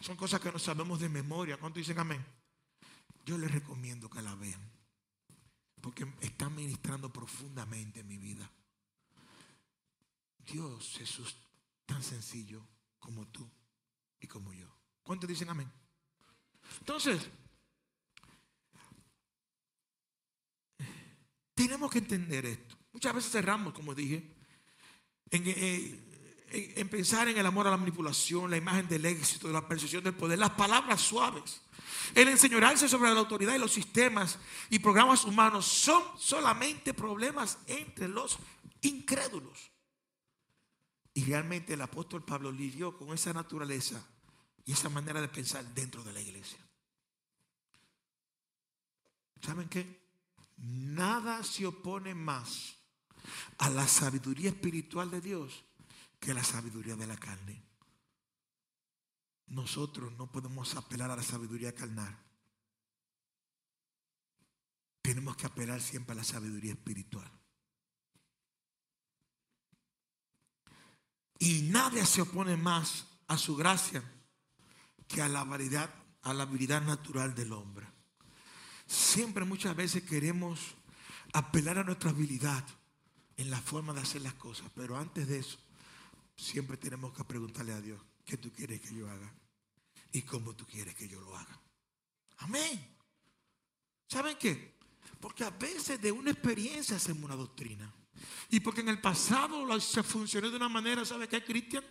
Son 0.00 0.16
cosas 0.16 0.40
que 0.40 0.50
no 0.50 0.58
sabemos 0.58 1.00
de 1.00 1.08
memoria. 1.08 1.56
¿Cuánto 1.58 1.78
dicen 1.78 1.98
amén? 1.98 2.24
Yo 3.24 3.36
les 3.36 3.50
recomiendo 3.50 4.08
que 4.08 4.22
la 4.22 4.34
vean. 4.34 4.60
Porque 5.80 6.06
están 6.20 6.54
ministrando 6.54 7.12
profundamente 7.12 8.00
en 8.00 8.08
mi 8.08 8.18
vida. 8.18 8.50
Dios, 10.38 10.94
Jesús, 10.98 11.36
tan 11.86 12.02
sencillo 12.02 12.66
como 12.98 13.26
tú 13.28 13.48
y 14.20 14.26
como 14.26 14.52
yo. 14.52 14.68
¿Cuántos 15.02 15.28
dicen 15.28 15.48
amén? 15.50 15.70
Entonces, 16.78 17.28
tenemos 21.54 21.90
que 21.90 21.98
entender 21.98 22.46
esto. 22.46 22.79
Muchas 22.92 23.14
veces 23.14 23.32
cerramos, 23.32 23.72
como 23.72 23.94
dije, 23.94 24.34
en, 25.30 25.44
eh, 25.46 26.10
en, 26.50 26.88
pensar 26.88 27.28
en 27.28 27.38
el 27.38 27.46
amor 27.46 27.66
a 27.66 27.70
la 27.70 27.76
manipulación, 27.76 28.50
la 28.50 28.56
imagen 28.56 28.88
del 28.88 29.06
éxito, 29.06 29.48
la 29.48 29.66
percepción 29.66 30.02
del 30.02 30.14
poder, 30.14 30.38
las 30.38 30.50
palabras 30.50 31.00
suaves. 31.00 31.62
El 32.14 32.28
enseñarse 32.28 32.88
sobre 32.88 33.12
la 33.12 33.20
autoridad 33.20 33.54
y 33.54 33.58
los 33.58 33.72
sistemas 33.72 34.38
y 34.68 34.80
programas 34.80 35.24
humanos 35.24 35.66
son 35.66 36.02
solamente 36.18 36.92
problemas 36.94 37.58
entre 37.66 38.08
los 38.08 38.38
incrédulos. 38.82 39.70
Y 41.14 41.24
realmente 41.24 41.74
el 41.74 41.80
apóstol 41.80 42.24
Pablo 42.24 42.50
lidió 42.50 42.96
con 42.96 43.12
esa 43.12 43.32
naturaleza 43.32 44.04
y 44.64 44.72
esa 44.72 44.88
manera 44.88 45.20
de 45.20 45.28
pensar 45.28 45.64
dentro 45.74 46.02
de 46.02 46.12
la 46.12 46.20
iglesia. 46.20 46.58
¿Saben 49.40 49.68
qué? 49.68 50.00
Nada 50.56 51.42
se 51.42 51.66
opone 51.66 52.14
más 52.14 52.79
a 53.58 53.70
la 53.70 53.86
sabiduría 53.86 54.50
espiritual 54.50 55.10
de 55.10 55.20
Dios 55.20 55.64
que 56.18 56.34
la 56.34 56.44
sabiduría 56.44 56.96
de 56.96 57.06
la 57.06 57.16
carne. 57.16 57.62
Nosotros 59.46 60.12
no 60.12 60.30
podemos 60.30 60.74
apelar 60.76 61.10
a 61.10 61.16
la 61.16 61.22
sabiduría 61.22 61.74
carnal. 61.74 62.16
Tenemos 65.02 65.36
que 65.36 65.46
apelar 65.46 65.80
siempre 65.80 66.12
a 66.12 66.16
la 66.16 66.24
sabiduría 66.24 66.72
espiritual. 66.72 67.30
Y 71.38 71.62
nadie 71.62 72.04
se 72.04 72.20
opone 72.20 72.56
más 72.56 73.06
a 73.26 73.38
su 73.38 73.56
gracia 73.56 74.04
que 75.08 75.22
a 75.22 75.28
la 75.28 75.40
habilidad, 75.40 75.92
a 76.22 76.34
la 76.34 76.42
habilidad 76.42 76.82
natural 76.82 77.34
del 77.34 77.52
hombre. 77.52 77.86
Siempre 78.86 79.44
muchas 79.44 79.74
veces 79.74 80.02
queremos 80.02 80.60
apelar 81.32 81.78
a 81.78 81.84
nuestra 81.84 82.10
habilidad 82.10 82.64
en 83.40 83.50
la 83.50 83.60
forma 83.60 83.94
de 83.94 84.00
hacer 84.00 84.20
las 84.20 84.34
cosas, 84.34 84.70
pero 84.74 84.98
antes 84.98 85.26
de 85.26 85.38
eso, 85.38 85.58
siempre 86.36 86.76
tenemos 86.76 87.14
que 87.14 87.24
preguntarle 87.24 87.72
a 87.72 87.80
Dios, 87.80 87.98
¿qué 88.22 88.36
tú 88.36 88.52
quieres 88.52 88.82
que 88.82 88.94
yo 88.94 89.08
haga? 89.10 89.32
¿Y 90.12 90.22
cómo 90.22 90.54
tú 90.54 90.66
quieres 90.66 90.94
que 90.94 91.08
yo 91.08 91.22
lo 91.22 91.34
haga? 91.34 91.58
Amén. 92.38 92.96
¿Saben 94.06 94.36
qué? 94.38 94.78
Porque 95.18 95.44
a 95.44 95.50
veces 95.50 96.00
de 96.02 96.12
una 96.12 96.32
experiencia 96.32 96.96
hacemos 96.96 97.24
una 97.24 97.34
doctrina. 97.34 97.90
Y 98.50 98.60
porque 98.60 98.82
en 98.82 98.90
el 98.90 99.00
pasado 99.00 99.80
se 99.80 100.02
funcionó 100.02 100.50
de 100.50 100.56
una 100.56 100.68
manera, 100.68 101.02
¿sabe 101.06 101.26
qué, 101.26 101.42
Cristian? 101.42 101.84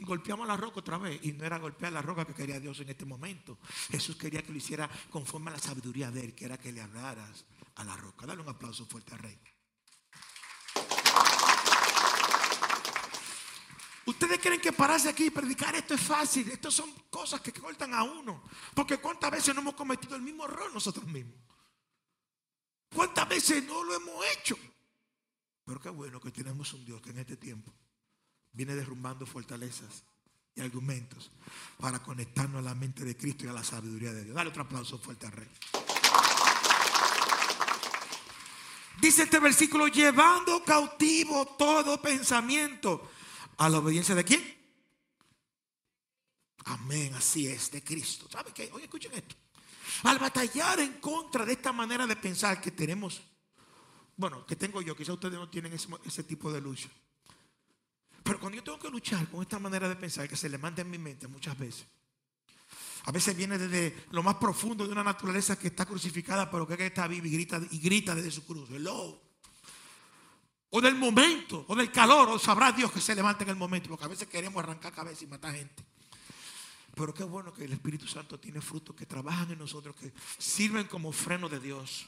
Golpeamos 0.00 0.48
la 0.48 0.56
roca 0.56 0.80
otra 0.80 0.98
vez. 0.98 1.20
Y 1.22 1.32
no 1.32 1.44
era 1.44 1.58
golpear 1.58 1.92
la 1.92 2.02
roca 2.02 2.24
que 2.24 2.34
quería 2.34 2.58
Dios 2.58 2.80
en 2.80 2.88
este 2.88 3.04
momento. 3.04 3.58
Jesús 3.88 4.16
quería 4.16 4.42
que 4.42 4.50
lo 4.50 4.58
hiciera 4.58 4.90
conforme 5.10 5.50
a 5.50 5.54
la 5.54 5.60
sabiduría 5.60 6.10
de 6.10 6.24
Él, 6.24 6.34
que 6.34 6.46
era 6.46 6.58
que 6.58 6.72
le 6.72 6.80
hablaras 6.80 7.44
a 7.76 7.84
la 7.84 7.96
roca. 7.96 8.26
Dale 8.26 8.42
un 8.42 8.48
aplauso 8.48 8.84
fuerte 8.84 9.14
al 9.14 9.20
Rey. 9.20 9.38
Ustedes 14.08 14.38
creen 14.38 14.58
que 14.58 14.72
pararse 14.72 15.10
aquí 15.10 15.26
y 15.26 15.30
predicar 15.30 15.74
esto 15.74 15.92
es 15.92 16.00
fácil. 16.00 16.50
Estas 16.50 16.72
son 16.72 16.90
cosas 17.10 17.42
que 17.42 17.52
cortan 17.52 17.92
a 17.92 18.04
uno. 18.04 18.42
Porque 18.74 18.96
cuántas 18.96 19.30
veces 19.30 19.54
no 19.54 19.60
hemos 19.60 19.74
cometido 19.74 20.16
el 20.16 20.22
mismo 20.22 20.46
error 20.46 20.72
nosotros 20.72 21.06
mismos. 21.06 21.36
¿Cuántas 22.94 23.28
veces 23.28 23.62
no 23.64 23.84
lo 23.84 23.94
hemos 23.94 24.24
hecho? 24.32 24.56
Pero 25.62 25.78
qué 25.78 25.90
bueno 25.90 26.22
que 26.22 26.30
tenemos 26.30 26.72
un 26.72 26.86
Dios 26.86 27.02
que 27.02 27.10
en 27.10 27.18
este 27.18 27.36
tiempo 27.36 27.70
viene 28.50 28.74
derrumbando 28.74 29.26
fortalezas 29.26 30.04
y 30.54 30.62
argumentos 30.62 31.30
para 31.78 31.98
conectarnos 31.98 32.60
a 32.60 32.62
la 32.62 32.74
mente 32.74 33.04
de 33.04 33.14
Cristo 33.14 33.44
y 33.44 33.48
a 33.48 33.52
la 33.52 33.62
sabiduría 33.62 34.14
de 34.14 34.24
Dios. 34.24 34.34
Dale 34.34 34.48
otro 34.48 34.62
aplauso 34.62 34.98
fuerte 34.98 35.26
al 35.26 35.32
Rey. 35.32 35.50
Dice 39.02 39.24
este 39.24 39.38
versículo, 39.38 39.86
llevando 39.86 40.64
cautivo 40.64 41.44
todo 41.58 42.00
pensamiento 42.00 43.10
a 43.58 43.68
la 43.68 43.78
obediencia 43.78 44.14
de 44.14 44.24
quién? 44.24 44.42
Amén, 46.64 47.14
así 47.14 47.46
es, 47.46 47.70
de 47.70 47.82
Cristo. 47.82 48.28
¿Sabe 48.30 48.52
qué? 48.52 48.70
Oye, 48.72 48.84
escuchen 48.84 49.12
esto. 49.14 49.34
Al 50.04 50.18
batallar 50.18 50.78
en 50.80 50.94
contra 50.94 51.44
de 51.44 51.52
esta 51.52 51.72
manera 51.72 52.06
de 52.06 52.16
pensar 52.16 52.60
que 52.60 52.70
tenemos, 52.70 53.20
bueno, 54.16 54.46
que 54.46 54.54
tengo 54.54 54.80
yo, 54.80 54.96
quizá 54.96 55.12
ustedes 55.12 55.34
no 55.34 55.48
tienen 55.48 55.72
ese, 55.72 56.24
tipo 56.24 56.52
de 56.52 56.60
lucha. 56.60 56.88
Pero 58.22 58.38
cuando 58.38 58.56
yo 58.56 58.62
tengo 58.62 58.78
que 58.78 58.90
luchar 58.90 59.28
con 59.28 59.42
esta 59.42 59.58
manera 59.58 59.88
de 59.88 59.96
pensar 59.96 60.28
que 60.28 60.36
se 60.36 60.48
le 60.48 60.58
manda 60.58 60.82
en 60.82 60.90
mi 60.90 60.98
mente 60.98 61.26
muchas 61.26 61.58
veces, 61.58 61.86
a 63.04 63.12
veces 63.12 63.34
viene 63.34 63.56
desde 63.56 64.06
lo 64.10 64.22
más 64.22 64.34
profundo 64.36 64.86
de 64.86 64.92
una 64.92 65.02
naturaleza 65.02 65.58
que 65.58 65.68
está 65.68 65.86
crucificada, 65.86 66.50
pero 66.50 66.66
que 66.66 66.86
está 66.86 67.08
viva 67.08 67.26
y 67.26 67.30
grita, 67.30 67.60
y 67.70 67.78
grita 67.78 68.14
desde 68.14 68.30
su 68.30 68.44
cruz. 68.44 68.68
Hello 68.70 69.27
o 70.70 70.80
del 70.80 70.94
momento, 70.94 71.64
o 71.68 71.74
del 71.74 71.90
calor, 71.90 72.28
o 72.28 72.38
sabrá 72.38 72.72
Dios 72.72 72.92
que 72.92 73.00
se 73.00 73.14
levanta 73.14 73.44
en 73.44 73.50
el 73.50 73.56
momento, 73.56 73.88
porque 73.88 74.04
a 74.04 74.08
veces 74.08 74.28
queremos 74.28 74.62
arrancar 74.62 74.92
cabeza 74.92 75.24
y 75.24 75.26
matar 75.26 75.54
gente. 75.54 75.84
Pero 76.94 77.14
qué 77.14 77.24
bueno 77.24 77.52
que 77.54 77.64
el 77.64 77.72
Espíritu 77.72 78.06
Santo 78.06 78.38
tiene 78.38 78.60
frutos 78.60 78.94
que 78.94 79.06
trabajan 79.06 79.50
en 79.52 79.58
nosotros, 79.58 79.94
que 79.94 80.12
sirven 80.36 80.86
como 80.86 81.12
freno 81.12 81.48
de 81.48 81.60
Dios. 81.60 82.06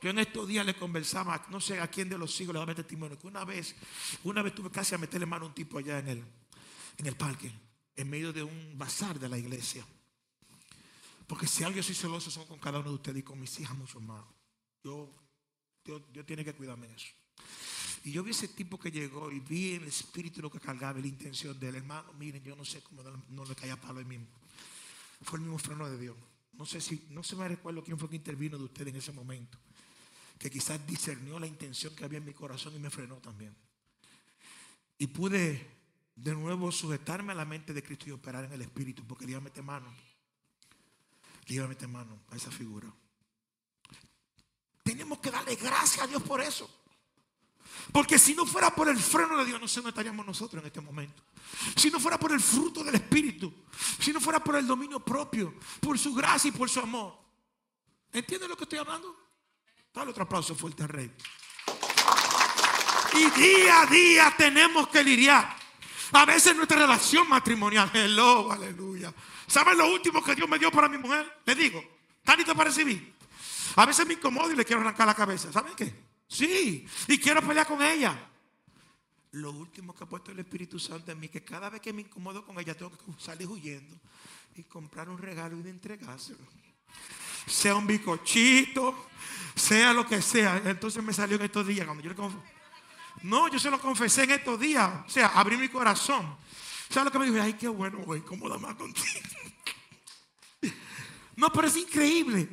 Yo 0.00 0.10
en 0.10 0.20
estos 0.20 0.48
días 0.48 0.64
le 0.64 0.74
conversaba, 0.74 1.44
no 1.50 1.60
sé 1.60 1.80
a 1.80 1.88
quién 1.88 2.08
de 2.08 2.16
los 2.16 2.40
hijos 2.40 2.54
le 2.54 2.60
daba 2.60 2.74
testimonio, 2.74 3.18
que 3.18 3.26
una 3.26 3.44
vez, 3.44 3.74
una 4.24 4.42
vez 4.42 4.54
tuve 4.54 4.70
casi 4.70 4.94
a 4.94 4.98
meterle 4.98 5.26
mano 5.26 5.44
a 5.44 5.48
un 5.48 5.54
tipo 5.54 5.76
allá 5.76 5.98
en 5.98 6.08
el, 6.08 6.24
en 6.96 7.06
el 7.06 7.16
parque, 7.16 7.52
en 7.96 8.08
medio 8.08 8.32
de 8.32 8.42
un 8.42 8.78
bazar 8.78 9.18
de 9.18 9.28
la 9.28 9.36
iglesia. 9.36 9.84
Porque 11.26 11.46
si 11.46 11.64
algo 11.64 11.82
soy 11.82 11.94
celoso 11.94 12.30
son 12.30 12.46
con 12.46 12.58
cada 12.58 12.78
uno 12.78 12.88
de 12.88 12.94
ustedes 12.94 13.18
y 13.18 13.22
con 13.22 13.38
mis 13.38 13.60
hijas 13.60 13.76
mucho 13.76 14.00
más. 14.00 14.24
Yo, 14.82 15.12
Dios, 15.84 16.02
Dios 16.12 16.24
tiene 16.24 16.44
que 16.44 16.54
cuidarme 16.54 16.88
de 16.88 16.94
eso. 16.94 17.19
Y 18.04 18.12
yo 18.12 18.22
vi 18.22 18.30
ese 18.30 18.48
tipo 18.48 18.78
que 18.78 18.90
llegó 18.90 19.30
y 19.30 19.40
vi 19.40 19.74
el 19.74 19.84
espíritu 19.84 20.40
lo 20.40 20.50
que 20.50 20.58
cargaba 20.58 20.98
la 20.98 21.06
intención 21.06 21.58
del 21.60 21.76
hermano. 21.76 22.12
Miren, 22.14 22.42
yo 22.42 22.56
no 22.56 22.64
sé 22.64 22.80
cómo 22.82 23.02
no 23.02 23.44
le 23.44 23.54
caía 23.54 23.78
palo 23.78 24.00
a 24.00 24.04
mismo. 24.04 24.26
Fue 25.22 25.38
el 25.38 25.42
mismo 25.42 25.58
freno 25.58 25.88
de 25.88 25.98
Dios. 25.98 26.16
No 26.54 26.64
sé 26.64 26.80
si, 26.80 27.06
no 27.10 27.22
se 27.22 27.36
me 27.36 27.46
recuerdo 27.46 27.84
quién 27.84 27.98
fue 27.98 28.08
que 28.08 28.16
intervino 28.16 28.56
de 28.56 28.64
usted 28.64 28.88
en 28.88 28.96
ese 28.96 29.12
momento. 29.12 29.58
Que 30.38 30.50
quizás 30.50 30.84
discernió 30.86 31.38
la 31.38 31.46
intención 31.46 31.94
que 31.94 32.04
había 32.04 32.18
en 32.18 32.24
mi 32.24 32.32
corazón 32.32 32.74
y 32.74 32.78
me 32.78 32.88
frenó 32.88 33.16
también. 33.16 33.54
Y 34.96 35.06
pude 35.08 35.66
de 36.16 36.34
nuevo 36.34 36.72
sujetarme 36.72 37.32
a 37.32 37.34
la 37.34 37.44
mente 37.44 37.72
de 37.72 37.82
Cristo 37.82 38.06
y 38.08 38.12
operar 38.12 38.44
en 38.44 38.52
el 38.52 38.62
espíritu, 38.62 39.06
porque 39.06 39.24
le 39.24 39.32
iba 39.32 39.38
a 39.38 39.42
meter 39.42 39.62
mano. 39.62 39.92
Le 41.46 41.54
iba 41.54 41.68
mano 41.88 42.22
a 42.30 42.36
esa 42.36 42.50
figura. 42.50 42.92
Tenemos 44.82 45.18
que 45.18 45.30
darle 45.30 45.56
gracias 45.56 46.04
a 46.04 46.06
Dios 46.06 46.22
por 46.22 46.40
eso. 46.40 46.79
Porque 47.92 48.18
si 48.18 48.34
no 48.34 48.46
fuera 48.46 48.74
por 48.74 48.88
el 48.88 48.98
freno 48.98 49.36
de 49.38 49.44
Dios, 49.44 49.60
no 49.60 49.68
sé 49.68 49.76
dónde 49.76 49.90
estaríamos 49.90 50.24
nosotros 50.24 50.62
en 50.62 50.66
este 50.66 50.80
momento. 50.80 51.22
Si 51.76 51.90
no 51.90 51.98
fuera 51.98 52.18
por 52.18 52.32
el 52.32 52.40
fruto 52.40 52.84
del 52.84 52.94
Espíritu, 52.94 53.52
si 53.98 54.12
no 54.12 54.20
fuera 54.20 54.42
por 54.42 54.56
el 54.56 54.66
dominio 54.66 55.00
propio, 55.00 55.54
por 55.80 55.98
su 55.98 56.14
gracia 56.14 56.48
y 56.48 56.52
por 56.52 56.68
su 56.68 56.80
amor. 56.80 57.18
¿Entienden 58.12 58.48
lo 58.48 58.56
que 58.56 58.64
estoy 58.64 58.78
hablando? 58.78 59.16
Dale 59.92 60.10
otro 60.10 60.24
aplauso 60.24 60.54
fuerte 60.54 60.82
al 60.82 60.88
Rey. 60.88 61.12
Y 63.14 63.30
día 63.40 63.82
a 63.82 63.86
día 63.86 64.34
tenemos 64.36 64.86
que 64.86 65.02
lidiar 65.02 65.56
A 66.12 66.24
veces 66.24 66.54
nuestra 66.54 66.78
relación 66.78 67.28
matrimonial, 67.28 67.90
hello, 67.92 68.52
aleluya. 68.52 69.12
¿Saben 69.46 69.78
lo 69.78 69.92
último 69.92 70.22
que 70.22 70.34
Dios 70.34 70.48
me 70.48 70.58
dio 70.58 70.70
para 70.70 70.88
mi 70.88 70.98
mujer? 70.98 71.40
Le 71.44 71.54
digo, 71.54 71.82
¿está 72.24 72.54
para 72.54 72.70
recibir? 72.70 73.14
A 73.76 73.86
veces 73.86 74.06
me 74.06 74.14
incomodo 74.14 74.50
y 74.52 74.56
le 74.56 74.64
quiero 74.64 74.82
arrancar 74.82 75.06
la 75.06 75.14
cabeza. 75.14 75.52
¿Saben 75.52 75.74
qué? 75.76 76.09
Sí, 76.30 76.86
y 77.08 77.18
quiero 77.18 77.42
pelear 77.42 77.66
con 77.66 77.82
ella. 77.82 78.16
Lo 79.32 79.50
último 79.50 79.92
que 79.94 80.04
ha 80.04 80.08
puesto 80.08 80.30
el 80.30 80.38
Espíritu 80.38 80.78
Santo 80.78 81.10
en 81.10 81.18
mí, 81.18 81.28
que 81.28 81.42
cada 81.44 81.68
vez 81.68 81.80
que 81.80 81.92
me 81.92 82.02
incomodo 82.02 82.44
con 82.44 82.58
ella, 82.60 82.76
tengo 82.76 82.92
que 82.92 82.98
salir 83.20 83.48
huyendo 83.48 83.98
y 84.54 84.62
comprar 84.62 85.08
un 85.08 85.18
regalo 85.18 85.58
y 85.58 85.62
de 85.62 85.70
entregárselo. 85.70 86.38
Sea 87.46 87.74
un 87.74 87.86
bicochito, 87.86 89.08
sea 89.56 89.92
lo 89.92 90.06
que 90.06 90.22
sea. 90.22 90.62
Entonces 90.64 91.02
me 91.02 91.12
salió 91.12 91.36
en 91.36 91.42
estos 91.42 91.66
días 91.66 91.84
cuando 91.84 92.02
yo 92.04 92.10
le 92.10 92.16
conf- 92.16 92.40
No, 93.22 93.48
yo 93.48 93.58
se 93.58 93.70
lo 93.70 93.80
confesé 93.80 94.22
en 94.24 94.30
estos 94.32 94.58
días. 94.60 95.04
O 95.06 95.10
sea, 95.10 95.28
abrí 95.28 95.56
mi 95.56 95.68
corazón. 95.68 96.36
¿Sabes 96.88 97.06
lo 97.06 97.10
que 97.12 97.18
me 97.18 97.30
dijo? 97.30 97.42
Ay, 97.42 97.54
qué 97.54 97.66
bueno, 97.68 97.98
güey, 97.98 98.20
cómoda 98.22 98.56
más 98.56 98.76
contigo. 98.76 99.06
No, 101.36 101.50
pero 101.50 101.68
es 101.68 101.76
increíble 101.76 102.48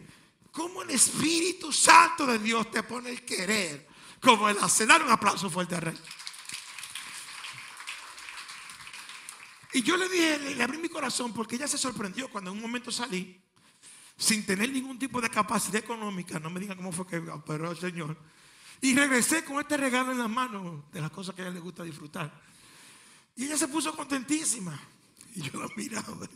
cómo 0.58 0.82
el 0.82 0.90
Espíritu 0.90 1.72
Santo 1.72 2.26
de 2.26 2.40
Dios 2.40 2.72
te 2.72 2.82
pone 2.82 3.12
el 3.12 3.24
querer, 3.24 3.88
como 4.20 4.50
el 4.50 4.58
hacer. 4.58 4.88
Dar 4.88 5.04
un 5.04 5.12
aplauso 5.12 5.52
fuerte 5.52 5.76
al 5.76 5.84
Rey. 5.84 5.98
Y 9.74 9.84
yo 9.84 9.96
le 9.96 10.10
dije, 10.10 10.40
le, 10.40 10.56
le 10.56 10.64
abrí 10.64 10.80
mi 10.80 10.90
corazón 10.90 11.32
porque 11.32 11.58
ella 11.58 11.68
se 11.68 11.78
sorprendió 11.78 12.28
cuando 12.32 12.50
en 12.50 12.58
un 12.58 12.64
momento 12.64 12.92
salí 12.92 13.40
sin 14.18 14.44
tener 14.48 14.72
ningún 14.72 14.98
tipo 14.98 15.22
de 15.22 15.30
capacidad 15.30 15.76
económica. 15.76 16.40
No 16.40 16.50
me 16.50 16.60
digan 16.60 16.76
cómo 16.76 16.92
fue 16.92 17.06
que 17.06 17.18
operó 17.18 17.70
el 17.70 17.78
Señor. 17.78 18.18
Y 18.82 18.96
regresé 18.96 19.46
con 19.46 19.60
este 19.60 19.78
regalo 19.78 20.12
en 20.12 20.18
la 20.18 20.28
mano 20.28 20.86
de 20.92 21.02
las 21.02 21.12
cosas 21.12 21.36
que 21.36 21.44
a 21.44 21.46
ella 21.46 21.54
le 21.54 21.60
gusta 21.60 21.84
disfrutar. 21.84 22.34
Y 23.36 23.46
ella 23.46 23.58
se 23.58 23.68
puso 23.68 23.96
contentísima. 23.96 24.80
Y 25.36 25.42
yo 25.44 25.62
la 25.62 25.70
miraba. 25.76 26.28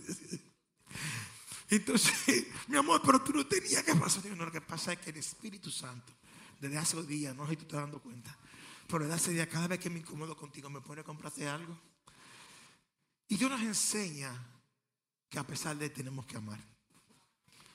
Entonces, 1.72 2.48
mi 2.68 2.76
amor, 2.76 3.02
pero 3.04 3.22
tú 3.22 3.32
no 3.32 3.46
tenías 3.48 3.82
que 3.84 3.96
pasar. 3.96 4.26
No, 4.26 4.46
lo 4.46 4.52
que 4.52 4.60
pasa 4.60 4.92
es 4.92 5.00
que 5.00 5.10
el 5.10 5.18
Espíritu 5.18 5.72
Santo, 5.72 6.14
desde 6.60 6.78
hace 6.78 7.02
días, 7.04 7.34
no 7.34 7.46
sé 7.46 7.52
si 7.52 7.56
tú 7.56 7.62
te 7.62 7.68
estás 7.68 7.82
dando 7.82 8.00
cuenta, 8.00 8.38
pero 8.88 9.06
desde 9.06 9.16
hace 9.16 9.32
días, 9.32 9.48
cada 9.48 9.68
vez 9.68 9.80
que 9.80 9.90
me 9.90 10.00
incomodo 10.00 10.36
contigo, 10.36 10.70
me 10.70 10.82
pone 10.82 11.00
a 11.00 11.04
comprarte 11.06 11.48
algo. 11.48 11.80
Y 13.30 13.38
Dios 13.38 13.50
nos 13.50 13.62
enseña 13.62 14.34
que 15.30 15.40
a 15.40 15.48
pesar 15.48 15.78
de 15.78 15.90
tenemos 15.90 16.26
que 16.26 16.36
amar 16.36 16.60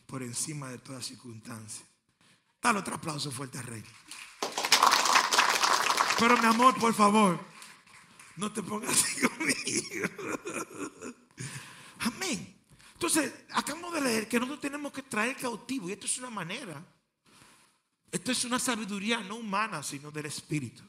por 0.06 0.22
encima 0.22 0.68
de 0.68 0.76
toda 0.78 1.00
circunstancia. 1.00 1.86
Dale 2.60 2.80
otro 2.80 2.96
aplauso 2.96 3.30
fuerte 3.30 3.58
al 3.58 3.64
Rey. 3.64 3.84
Pero 6.18 6.36
mi 6.36 6.46
amor, 6.46 6.78
por 6.78 6.92
favor, 6.92 7.40
no 8.36 8.52
te 8.52 8.62
pongas 8.62 8.90
así 8.90 9.20
conmigo. 9.26 10.08
Amén. 12.00 12.55
Entonces, 12.96 13.30
acabamos 13.50 13.92
de 13.92 14.00
leer 14.00 14.26
que 14.26 14.40
nosotros 14.40 14.62
tenemos 14.62 14.90
que 14.90 15.02
traer 15.02 15.36
cautivo. 15.36 15.86
Y 15.86 15.92
esto 15.92 16.06
es 16.06 16.16
una 16.16 16.30
manera. 16.30 16.82
Esto 18.10 18.32
es 18.32 18.44
una 18.46 18.58
sabiduría 18.58 19.20
no 19.20 19.36
humana, 19.36 19.82
sino 19.82 20.10
del 20.10 20.24
Espíritu. 20.24 20.82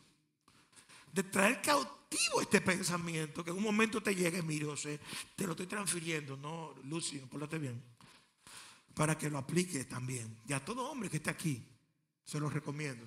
De 1.12 1.24
traer 1.24 1.62
cautivo 1.62 2.40
este 2.40 2.62
pensamiento. 2.62 3.44
Que 3.44 3.50
en 3.50 3.58
un 3.58 3.64
momento 3.64 4.02
te 4.02 4.16
llegue, 4.16 4.42
mire, 4.42 4.68
José, 4.68 5.02
te 5.36 5.44
lo 5.44 5.52
estoy 5.52 5.68
transfiriendo. 5.68 6.38
No, 6.38 6.76
Lucy, 6.86 7.20
pórtate 7.20 7.58
bien. 7.58 7.84
Para 8.94 9.18
que 9.18 9.30
lo 9.30 9.38
apliques 9.38 9.86
también. 9.90 10.34
Y 10.48 10.54
a 10.54 10.64
todo 10.64 10.90
hombre 10.90 11.10
que 11.10 11.18
esté 11.18 11.30
aquí, 11.30 11.62
se 12.24 12.40
lo 12.40 12.50
recomiendo. 12.50 13.06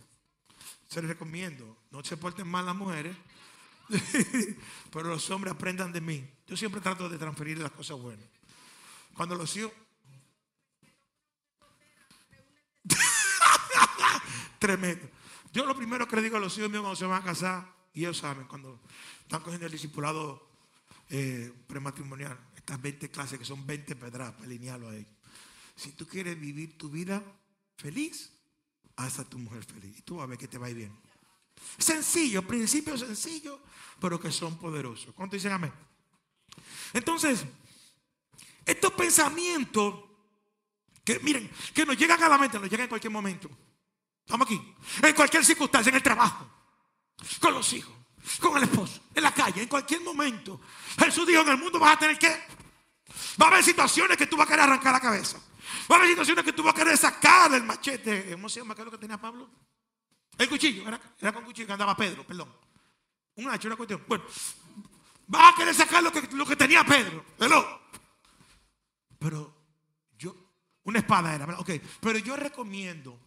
Se 0.91 1.01
les 1.01 1.09
recomiendo. 1.09 1.85
No 1.91 2.05
se 2.05 2.19
porten 2.19 2.47
mal 2.47 2.67
las 2.67 2.77
mujeres. 2.77 3.17
Pero 4.93 5.09
los 5.09 5.31
hombres 5.31 5.55
aprendan 5.55 5.91
de 5.91 6.03
mí. 6.03 6.23
Yo 6.47 6.55
siempre 6.55 6.83
trato 6.83 7.09
de 7.09 7.17
transferir 7.17 7.57
las 7.57 7.73
cosas 7.73 7.99
buenas. 7.99 8.40
Cuando 9.15 9.35
los 9.35 9.57
hijos. 9.57 9.73
Tremendo. 14.59 15.09
Yo 15.53 15.67
lo 15.67 15.75
primero 15.75 16.07
que 16.07 16.17
le 16.17 16.23
digo 16.23 16.37
a 16.37 16.41
los 16.41 16.57
hijos 16.59 16.71
míos 16.71 16.83
cuando 16.83 16.97
se 16.97 17.07
van 17.07 17.23
a 17.23 17.25
casar, 17.25 17.75
y 17.93 18.01
ellos 18.01 18.19
saben, 18.19 18.47
cuando 18.47 18.81
están 19.23 19.43
cogiendo 19.43 19.67
el 19.67 19.73
discipulado 19.73 20.49
eh, 21.09 21.53
prematrimonial, 21.67 22.39
estas 22.55 22.81
20 22.81 23.11
clases 23.11 23.39
que 23.39 23.45
son 23.45 23.67
20 23.67 23.97
pedras 23.97 24.33
para 24.33 24.45
alinearlo 24.45 24.91
a 24.91 24.97
ellos. 24.97 25.13
Si 25.75 25.93
tú 25.93 26.07
quieres 26.07 26.39
vivir 26.39 26.77
tu 26.79 26.91
vida 26.91 27.23
feliz, 27.77 28.33
haz 28.97 29.19
a 29.19 29.25
tu 29.25 29.39
mujer 29.39 29.65
feliz. 29.65 29.99
Y 29.99 30.03
tú 30.03 30.17
vas 30.17 30.25
a 30.25 30.27
ver 30.27 30.39
que 30.39 30.47
te 30.47 30.59
va 30.59 30.67
a 30.67 30.71
ir 30.71 30.77
bien. 30.77 30.97
Sencillo, 31.79 32.47
principios 32.47 33.01
sencillos, 33.01 33.59
pero 34.01 34.21
que 34.21 34.31
son 34.31 34.59
poderosos. 34.59 35.15
¿Cuánto 35.15 35.37
dicen 35.37 35.53
amén? 35.53 35.73
Entonces, 36.93 37.45
estos 38.65 38.93
pensamientos 38.93 39.95
que 41.05 41.19
miren, 41.21 41.51
que 41.75 41.85
nos 41.85 41.97
llegan 41.97 42.23
a 42.23 42.29
la 42.29 42.39
mente, 42.39 42.59
nos 42.59 42.69
llegan 42.69 42.85
en 42.85 42.89
cualquier 42.89 43.13
momento. 43.13 43.51
Estamos 44.25 44.47
aquí, 44.47 44.75
en 45.03 45.15
cualquier 45.15 45.45
circunstancia, 45.45 45.91
en 45.91 45.97
el 45.97 46.03
trabajo, 46.03 46.49
con 47.41 47.55
los 47.55 47.73
hijos, 47.73 47.93
con 48.41 48.57
el 48.57 48.65
esposo, 48.65 49.01
en 49.15 49.23
la 49.23 49.33
calle, 49.33 49.63
en 49.63 49.69
cualquier 49.69 50.03
momento. 50.03 50.61
Jesús 50.99 51.27
dijo, 51.27 51.43
en 51.43 51.49
el 51.49 51.59
mundo 51.59 51.79
vas 51.79 51.97
a 51.97 51.99
tener 51.99 52.19
que... 52.19 52.29
Va 53.41 53.47
a 53.47 53.49
haber 53.49 53.65
situaciones 53.65 54.17
que 54.17 54.27
tú 54.27 54.37
vas 54.37 54.47
a 54.47 54.51
querer 54.51 54.65
arrancar 54.65 54.93
la 54.93 55.01
cabeza. 55.01 55.39
Va 55.91 55.97
a 55.97 55.99
haber 55.99 56.11
situaciones 56.11 56.45
que 56.45 56.53
tú 56.53 56.63
vas 56.63 56.75
a 56.75 56.77
querer 56.77 56.97
sacar 56.97 57.53
el 57.55 57.65
machete. 57.65 58.31
¿Cómo 58.33 58.49
se 58.49 58.61
llama? 58.61 58.75
¿Qué 58.75 58.83
es 58.83 58.85
lo 58.85 58.93
que 58.93 58.99
tenía 58.99 59.21
Pablo? 59.21 59.51
El 60.39 60.49
cuchillo, 60.49 60.87
era, 60.87 61.01
era 61.19 61.33
con 61.33 61.45
cuchillo 61.45 61.67
que 61.67 61.73
andaba 61.73 61.97
Pedro, 61.97 62.25
perdón. 62.25 62.55
Un 63.35 63.51
hacha, 63.51 63.67
una 63.67 63.77
cuestión. 63.77 64.05
Bueno, 64.07 64.25
vas 65.27 65.53
a 65.53 65.57
querer 65.57 65.75
sacar 65.75 66.03
lo 66.03 66.13
que, 66.13 66.23
lo 66.33 66.47
que 66.47 66.57
tenía 66.57 66.85
Pedro. 66.85 67.25
Hello. 67.39 67.81
Pero 69.21 69.55
yo, 70.19 70.35
una 70.85 70.99
espada 70.99 71.35
era. 71.35 71.45
Ok, 71.61 71.73
pero 72.01 72.19
yo 72.19 72.37
recomiendo 72.37 73.21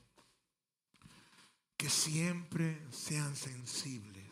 que 1.77 1.87
siempre 1.87 2.81
sean 2.91 3.35
sensibles 3.35 4.25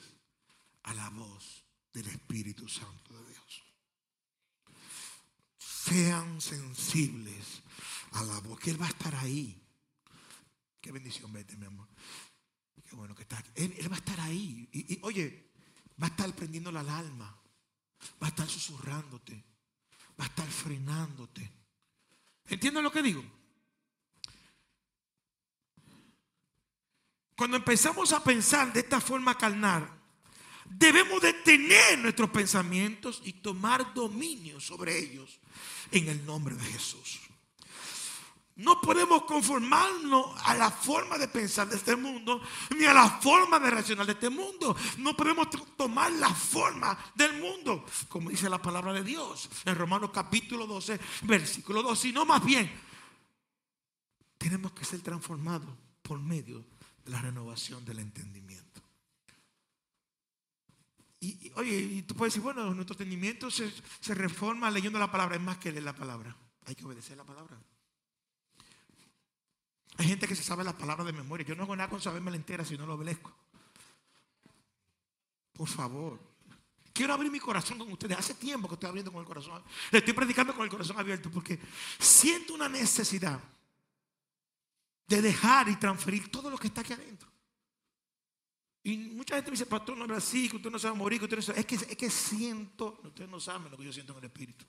a 0.84 0.94
la 0.96 1.10
voz 1.12 1.64
del 1.94 2.08
Espíritu 2.08 2.68
Santo 2.68 3.14
de 3.14 3.30
Dios. 3.30 3.64
Sean 5.60 6.42
sensibles 6.42 7.62
a 8.14 8.24
la 8.24 8.40
voz, 8.40 8.60
que 8.60 8.72
Él 8.72 8.82
va 8.82 8.88
a 8.88 8.90
estar 8.90 9.14
ahí. 9.16 9.62
Qué 10.82 10.92
bendición, 10.92 11.32
vete, 11.32 11.56
mi 11.58 11.68
amor. 11.68 11.88
Qué 12.90 12.96
bueno 12.96 13.14
que 13.14 13.22
está 13.22 13.38
aquí. 13.38 13.52
Él, 13.54 13.92
va 13.92 13.98
a 13.98 14.00
estar 14.00 14.20
ahí. 14.20 14.68
Y, 14.72 14.96
y, 14.96 15.00
oye, 15.04 15.52
va 16.02 16.08
a 16.08 16.10
estar 16.10 16.34
prendiendo 16.34 16.72
la 16.72 16.80
alarma. 16.80 17.40
Va 18.22 18.28
a 18.28 18.30
estar 18.30 18.50
susurrándote. 18.50 19.51
Va 20.20 20.26
a 20.26 20.28
estar 20.28 20.48
frenándote. 20.48 21.52
¿Entienden 22.46 22.84
lo 22.84 22.92
que 22.92 23.02
digo? 23.02 23.24
Cuando 27.36 27.58
empezamos 27.58 28.14
a 28.14 28.24
pensar 28.24 28.72
de 28.72 28.82
esta 28.82 29.02
forma 29.02 29.36
carnal, 29.38 29.90
debemos 30.66 31.22
detener 31.22 31.98
nuestros 32.00 32.30
pensamientos 32.30 33.22
y 33.26 33.34
tomar 33.34 33.94
dominio 33.94 34.60
sobre 34.60 34.98
ellos 35.00 35.40
en 35.92 36.08
el 36.08 36.24
nombre 36.26 36.56
de 36.56 36.66
Jesús. 36.66 37.20
No 38.62 38.80
podemos 38.80 39.24
conformarnos 39.24 40.40
a 40.46 40.54
la 40.56 40.70
forma 40.70 41.18
de 41.18 41.28
pensar 41.28 41.68
de 41.68 41.78
este 41.78 41.96
mundo, 41.96 42.42
ni 42.78 42.86
a 42.86 42.94
la 42.94 43.10
forma 43.20 43.60
de 43.60 43.72
reaccionar 43.72 44.06
de 44.06 44.14
este 44.14 44.30
mundo. 44.30 44.76
No 45.00 45.16
podemos 45.16 45.48
tomar 45.76 46.12
la 46.14 46.30
forma 46.30 46.98
del 47.16 47.42
mundo, 47.42 47.86
como 48.08 48.30
dice 48.30 48.50
la 48.50 48.62
palabra 48.62 48.94
de 48.94 49.04
Dios 49.04 49.50
en 49.66 49.76
Romanos 49.76 50.12
capítulo 50.14 50.68
12, 50.68 51.00
versículo 51.24 51.82
2, 51.82 51.98
sino 51.98 52.26
más 52.26 52.44
bien 52.46 52.72
tenemos 54.38 54.72
que 54.74 54.86
ser 54.86 55.02
transformados 55.02 55.70
por 56.02 56.20
medio 56.20 56.66
de 57.04 57.12
la 57.12 57.22
renovación 57.22 57.84
del 57.84 58.00
entendimiento. 58.00 58.82
Y, 61.20 61.52
oye, 61.56 61.78
y 61.78 62.02
tú 62.04 62.16
puedes 62.16 62.34
decir, 62.34 62.44
bueno, 62.44 62.74
nuestro 62.74 62.94
entendimiento 62.94 63.50
se, 63.52 63.72
se 64.00 64.16
reforma 64.16 64.72
leyendo 64.72 64.98
la 64.98 65.12
palabra, 65.12 65.36
es 65.36 65.42
más 65.42 65.58
que 65.58 65.72
leer 65.72 65.84
la 65.84 65.96
palabra, 65.96 66.36
hay 66.66 66.76
que 66.76 66.86
obedecer 66.86 67.18
la 67.18 67.24
palabra. 67.24 67.58
Hay 69.98 70.08
gente 70.08 70.28
que 70.28 70.36
se 70.36 70.44
sabe 70.44 70.64
la 70.64 70.78
palabra 70.78 71.04
de 71.04 71.14
memoria. 71.14 71.46
Yo 71.46 71.56
no 71.56 71.64
hago 71.64 71.76
nada 71.76 71.90
con 71.90 72.02
saberme 72.02 72.32
la 72.32 72.38
entera 72.38 72.66
si 72.66 72.78
no 72.78 72.86
lo 72.86 72.96
obedezco. 72.96 73.34
Por 75.54 75.68
favor. 75.68 76.20
Quiero 76.94 77.14
abrir 77.14 77.32
mi 77.32 77.40
corazón 77.40 77.78
con 77.78 77.92
ustedes. 77.92 78.18
Hace 78.18 78.34
tiempo 78.34 78.68
que 78.68 78.76
estoy 78.76 78.90
abriendo 78.90 79.12
con 79.12 79.22
el 79.22 79.28
corazón. 79.28 79.64
Le 79.92 80.00
estoy 80.00 80.14
predicando 80.14 80.54
con 80.54 80.64
el 80.64 80.70
corazón 80.70 81.00
abierto 81.00 81.30
porque 81.32 81.60
siento 82.00 82.54
una 82.54 82.68
necesidad 82.68 83.40
de 85.08 85.22
dejar 85.22 85.70
y 85.70 85.76
transferir 85.76 86.32
todo 86.32 86.50
lo 86.50 86.58
que 86.58 86.68
está 86.68 86.82
aquí 86.82 86.94
adentro. 86.94 87.30
Y 88.84 88.98
mucha 88.98 89.36
gente 89.36 89.52
me 89.52 89.56
dice, 89.56 89.68
pastor, 89.68 89.96
no 89.96 90.06
es 90.06 90.24
así, 90.24 90.50
que 90.50 90.56
usted 90.56 90.72
no 90.72 90.80
se 90.80 90.88
va 90.88 90.96
morir, 90.96 91.22
usted 91.22 91.36
no 91.36 91.42
se... 91.42 91.60
Es 91.60 91.66
que, 91.66 91.76
es 91.76 91.96
que 91.96 92.10
siento, 92.10 93.00
ustedes 93.04 93.30
no 93.30 93.40
saben 93.40 93.70
lo 93.70 93.78
que 93.78 93.86
yo 93.86 93.94
siento 93.94 94.14
en 94.14 94.20
el 94.20 94.26
Espíritu. 94.26 94.66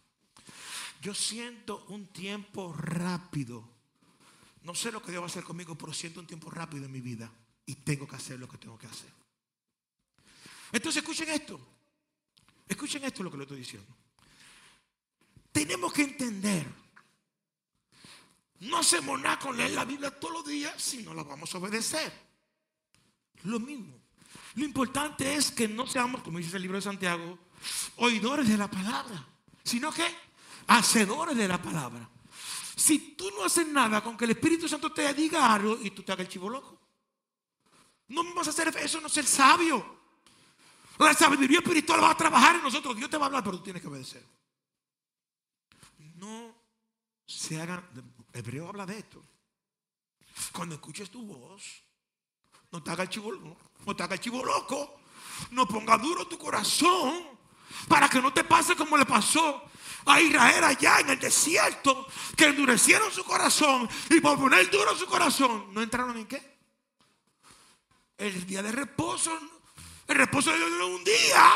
Yo 1.00 1.14
siento 1.14 1.86
un 1.88 2.08
tiempo 2.08 2.74
rápido 2.74 3.71
no 4.64 4.74
sé 4.74 4.92
lo 4.92 5.02
que 5.02 5.10
Dios 5.10 5.20
va 5.20 5.26
a 5.26 5.30
hacer 5.30 5.44
conmigo, 5.44 5.76
pero 5.76 5.92
siento 5.92 6.20
un 6.20 6.26
tiempo 6.26 6.50
rápido 6.50 6.84
en 6.84 6.92
mi 6.92 7.00
vida 7.00 7.30
y 7.66 7.74
tengo 7.76 8.06
que 8.06 8.16
hacer 8.16 8.38
lo 8.38 8.48
que 8.48 8.58
tengo 8.58 8.78
que 8.78 8.86
hacer. 8.86 9.10
Entonces 10.72 11.02
escuchen 11.02 11.28
esto. 11.28 11.60
Escuchen 12.68 13.04
esto 13.04 13.22
lo 13.22 13.30
que 13.30 13.36
le 13.36 13.42
estoy 13.42 13.58
diciendo. 13.58 13.94
Tenemos 15.50 15.92
que 15.92 16.02
entender. 16.02 16.66
No 18.60 18.78
hacemos 18.78 19.20
nada 19.20 19.38
con 19.38 19.56
leer 19.56 19.72
la 19.72 19.84
Biblia 19.84 20.10
todos 20.10 20.34
los 20.34 20.46
días 20.46 20.80
si 20.80 21.02
no 21.02 21.12
la 21.12 21.24
vamos 21.24 21.54
a 21.54 21.58
obedecer. 21.58 22.12
Lo 23.44 23.58
mismo. 23.58 24.00
Lo 24.54 24.64
importante 24.64 25.34
es 25.34 25.50
que 25.50 25.66
no 25.66 25.86
seamos, 25.86 26.22
como 26.22 26.38
dice 26.38 26.56
el 26.56 26.62
libro 26.62 26.78
de 26.78 26.82
Santiago, 26.82 27.38
oidores 27.96 28.48
de 28.48 28.56
la 28.56 28.70
palabra, 28.70 29.26
sino 29.64 29.92
que 29.92 30.06
hacedores 30.68 31.36
de 31.36 31.48
la 31.48 31.60
palabra. 31.60 32.08
Si 32.76 33.14
tú 33.14 33.30
no 33.32 33.44
haces 33.44 33.66
nada 33.68 34.02
con 34.02 34.16
que 34.16 34.24
el 34.24 34.30
Espíritu 34.32 34.68
Santo 34.68 34.92
te 34.92 35.12
diga 35.14 35.52
algo 35.52 35.78
y 35.80 35.90
tú 35.90 36.02
te 36.02 36.12
hagas 36.12 36.26
el 36.26 36.32
chivo 36.32 36.48
loco, 36.48 36.78
no 38.08 38.34
vas 38.34 38.46
a 38.46 38.50
hacer 38.50 38.68
eso, 38.76 39.00
no 39.00 39.08
ser 39.08 39.26
sabio. 39.26 40.00
La 40.98 41.14
sabiduría 41.14 41.58
espiritual 41.58 42.02
va 42.02 42.10
a 42.10 42.16
trabajar 42.16 42.56
en 42.56 42.62
nosotros. 42.62 42.96
Dios 42.96 43.10
te 43.10 43.16
va 43.16 43.24
a 43.24 43.26
hablar, 43.26 43.42
pero 43.42 43.56
tú 43.58 43.64
tienes 43.64 43.82
que 43.82 43.88
obedecer. 43.88 44.24
No 46.16 46.54
se 47.26 47.60
hagan. 47.60 47.84
Hebreo 48.32 48.68
habla 48.68 48.86
de 48.86 48.98
esto. 48.98 49.22
Cuando 50.52 50.74
escuches 50.74 51.10
tu 51.10 51.22
voz, 51.26 51.82
no 52.70 52.82
te 52.82 52.90
haga 52.90 53.02
el 53.02 53.08
chivo, 53.08 53.32
no 53.32 53.96
te 53.96 54.02
haga 54.02 54.14
el 54.14 54.20
chivo 54.20 54.44
loco. 54.44 55.00
No 55.50 55.66
ponga 55.66 55.98
duro 55.98 56.26
tu 56.28 56.38
corazón 56.38 57.41
para 57.88 58.08
que 58.08 58.20
no 58.20 58.32
te 58.32 58.44
pase 58.44 58.76
como 58.76 58.96
le 58.96 59.06
pasó 59.06 59.64
a 60.06 60.20
Israel 60.20 60.64
allá 60.64 61.00
en 61.00 61.10
el 61.10 61.18
desierto, 61.18 62.06
que 62.36 62.46
endurecieron 62.46 63.10
su 63.12 63.24
corazón 63.24 63.88
y 64.10 64.20
por 64.20 64.38
poner 64.38 64.70
duro 64.70 64.96
su 64.96 65.06
corazón, 65.06 65.72
¿no 65.72 65.82
entraron 65.82 66.16
en 66.16 66.26
qué? 66.26 66.52
El 68.18 68.46
día 68.46 68.62
de 68.62 68.72
reposo, 68.72 69.36
el 70.06 70.16
reposo 70.16 70.50
de 70.52 70.58
Dios 70.58 70.70
no 70.70 70.86
es 70.86 70.94
un 70.96 71.04
día. 71.04 71.52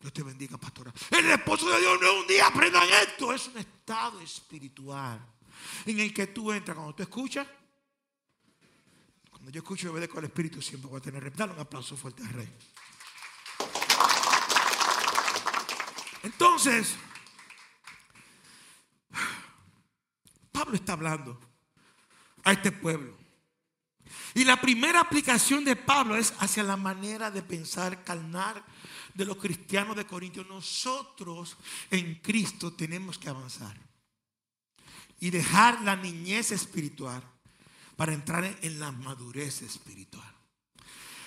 Dios 0.00 0.12
te 0.12 0.22
bendiga, 0.22 0.56
pastora. 0.56 0.92
El 1.10 1.24
reposo 1.24 1.68
de 1.70 1.80
Dios 1.80 2.00
no 2.00 2.06
es 2.06 2.20
un 2.20 2.26
día, 2.26 2.46
aprendan 2.46 2.88
esto. 3.02 3.32
Es 3.32 3.48
un 3.48 3.58
estado 3.58 4.20
espiritual 4.20 5.20
en 5.86 5.98
el 5.98 6.14
que 6.14 6.28
tú 6.28 6.52
entras 6.52 6.76
cuando 6.76 6.94
tú 6.94 7.02
escuchas. 7.02 7.46
Cuando 9.30 9.50
yo 9.50 9.58
escucho 9.58 9.86
y 9.86 9.90
obedezco 9.90 10.18
al 10.18 10.24
Espíritu, 10.26 10.62
siempre 10.62 10.88
voy 10.88 10.98
a 10.98 11.02
tener. 11.02 11.34
Dale 11.34 11.52
un 11.52 11.58
aplauso 11.58 11.96
fuerte 11.96 12.22
al 12.22 12.30
Rey. 12.30 12.48
Entonces, 16.28 16.94
Pablo 20.52 20.76
está 20.76 20.92
hablando 20.92 21.40
a 22.44 22.52
este 22.52 22.70
pueblo. 22.70 23.16
Y 24.34 24.44
la 24.44 24.60
primera 24.60 25.00
aplicación 25.00 25.64
de 25.64 25.74
Pablo 25.74 26.16
es 26.16 26.34
hacia 26.38 26.62
la 26.64 26.76
manera 26.76 27.30
de 27.30 27.40
pensar 27.42 28.04
carnal 28.04 28.62
de 29.14 29.24
los 29.24 29.38
cristianos 29.38 29.96
de 29.96 30.06
Corintios. 30.06 30.46
Nosotros 30.46 31.56
en 31.90 32.16
Cristo 32.16 32.74
tenemos 32.74 33.18
que 33.18 33.30
avanzar 33.30 33.74
y 35.20 35.30
dejar 35.30 35.80
la 35.80 35.96
niñez 35.96 36.52
espiritual 36.52 37.22
para 37.96 38.12
entrar 38.12 38.44
en 38.60 38.78
la 38.78 38.92
madurez 38.92 39.62
espiritual. 39.62 40.30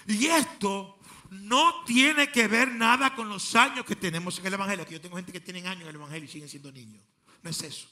Y 0.06 0.28
esto 0.28 1.00
no 1.32 1.86
tiene 1.86 2.30
que 2.30 2.50
ver 2.50 2.74
nada 2.74 3.16
con 3.16 3.30
los 3.30 3.56
años 3.56 3.86
que 3.86 3.96
tenemos 3.96 4.38
en 4.40 4.46
el 4.46 4.54
Evangelio. 4.54 4.86
Que 4.86 4.94
yo 4.94 5.02
tengo 5.02 5.16
gente 5.16 5.32
que 5.32 5.40
tiene 5.40 5.66
años 5.66 5.84
en 5.84 5.88
el 5.88 5.96
Evangelio 5.96 6.26
y 6.26 6.28
siguen 6.28 6.50
siendo 6.50 6.72
niños. 6.74 7.02
No 7.42 7.50
es 7.50 7.62
eso. 7.64 7.88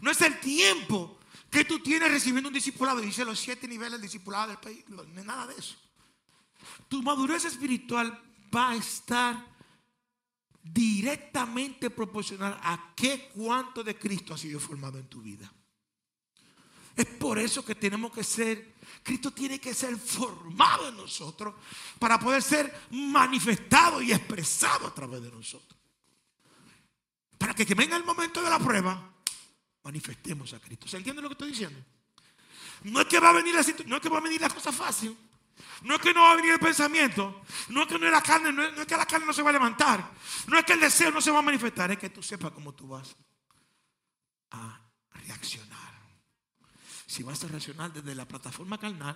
No 0.00 0.10
es 0.10 0.20
el 0.20 0.40
tiempo 0.40 1.20
que 1.48 1.64
tú 1.64 1.78
tienes 1.78 2.10
recibiendo 2.10 2.48
un 2.48 2.54
discipulado. 2.54 3.00
Dice 3.00 3.24
los 3.24 3.38
siete 3.38 3.68
niveles 3.68 3.92
del 3.92 4.02
discipulado 4.02 4.48
del 4.48 4.58
país. 4.58 4.84
No 4.88 5.02
es 5.02 5.24
nada 5.24 5.46
de 5.46 5.54
eso. 5.54 5.76
Tu 6.88 7.02
madurez 7.04 7.44
espiritual 7.44 8.20
va 8.54 8.70
a 8.70 8.76
estar 8.76 9.54
directamente 10.60 11.88
proporcional 11.88 12.58
a 12.62 12.94
qué 12.96 13.30
cuánto 13.32 13.84
de 13.84 13.96
Cristo 13.96 14.34
ha 14.34 14.38
sido 14.38 14.58
formado 14.58 14.98
en 14.98 15.06
tu 15.06 15.22
vida. 15.22 15.52
Es 16.96 17.06
por 17.06 17.38
eso 17.38 17.64
que 17.64 17.74
tenemos 17.74 18.12
que 18.12 18.22
ser, 18.22 18.74
Cristo 19.02 19.32
tiene 19.32 19.60
que 19.60 19.74
ser 19.74 19.96
formado 19.96 20.88
en 20.88 20.96
nosotros 20.96 21.54
para 21.98 22.18
poder 22.18 22.42
ser 22.42 22.86
manifestado 22.90 24.00
y 24.00 24.12
expresado 24.12 24.86
a 24.86 24.94
través 24.94 25.22
de 25.22 25.30
nosotros. 25.30 25.78
Para 27.36 27.52
que, 27.54 27.64
venga 27.74 27.96
el 27.96 28.04
momento 28.04 28.42
de 28.42 28.48
la 28.48 28.58
prueba, 28.58 29.12
manifestemos 29.82 30.52
a 30.54 30.60
Cristo. 30.60 30.86
¿Se 30.86 30.96
entiende 30.96 31.20
lo 31.20 31.28
que 31.28 31.34
estoy 31.34 31.50
diciendo? 31.50 31.78
No 32.84 33.00
es 33.00 33.06
que 33.06 33.18
va 33.18 33.30
a 33.30 33.32
venir 33.32 33.54
la, 33.54 33.64
no 33.86 33.96
es 33.96 34.02
que 34.02 34.08
va 34.08 34.18
a 34.18 34.22
venir 34.22 34.40
la 34.40 34.48
cosa 34.48 34.72
fácil. 34.72 35.16
No 35.82 35.96
es 35.96 36.00
que 36.00 36.14
no 36.14 36.22
va 36.22 36.32
a 36.32 36.36
venir 36.36 36.52
el 36.52 36.60
pensamiento. 36.60 37.42
No 37.68 37.82
es 37.82 37.88
que 37.88 37.98
no 37.98 38.06
es 38.06 38.12
la 38.12 38.22
carne, 38.22 38.52
no 38.52 38.62
es, 38.62 38.86
que 38.86 38.96
la 38.96 39.06
carne 39.06 39.26
no 39.26 39.32
se 39.32 39.42
va 39.42 39.50
a 39.50 39.52
levantar. 39.52 40.10
No 40.46 40.58
es 40.58 40.64
que 40.64 40.72
el 40.74 40.80
deseo 40.80 41.10
no 41.10 41.20
se 41.20 41.30
va 41.30 41.40
a 41.40 41.42
manifestar. 41.42 41.90
Es 41.90 41.98
que 41.98 42.10
tú 42.10 42.22
sepas 42.22 42.52
cómo 42.52 42.72
tú 42.72 42.88
vas 42.88 43.14
a 44.52 44.80
reaccionar. 45.12 45.63
Si 47.14 47.22
vas 47.22 47.44
a 47.44 47.48
reaccionar 47.48 47.92
desde 47.92 48.14
la 48.14 48.26
plataforma 48.26 48.76
carnal 48.76 49.14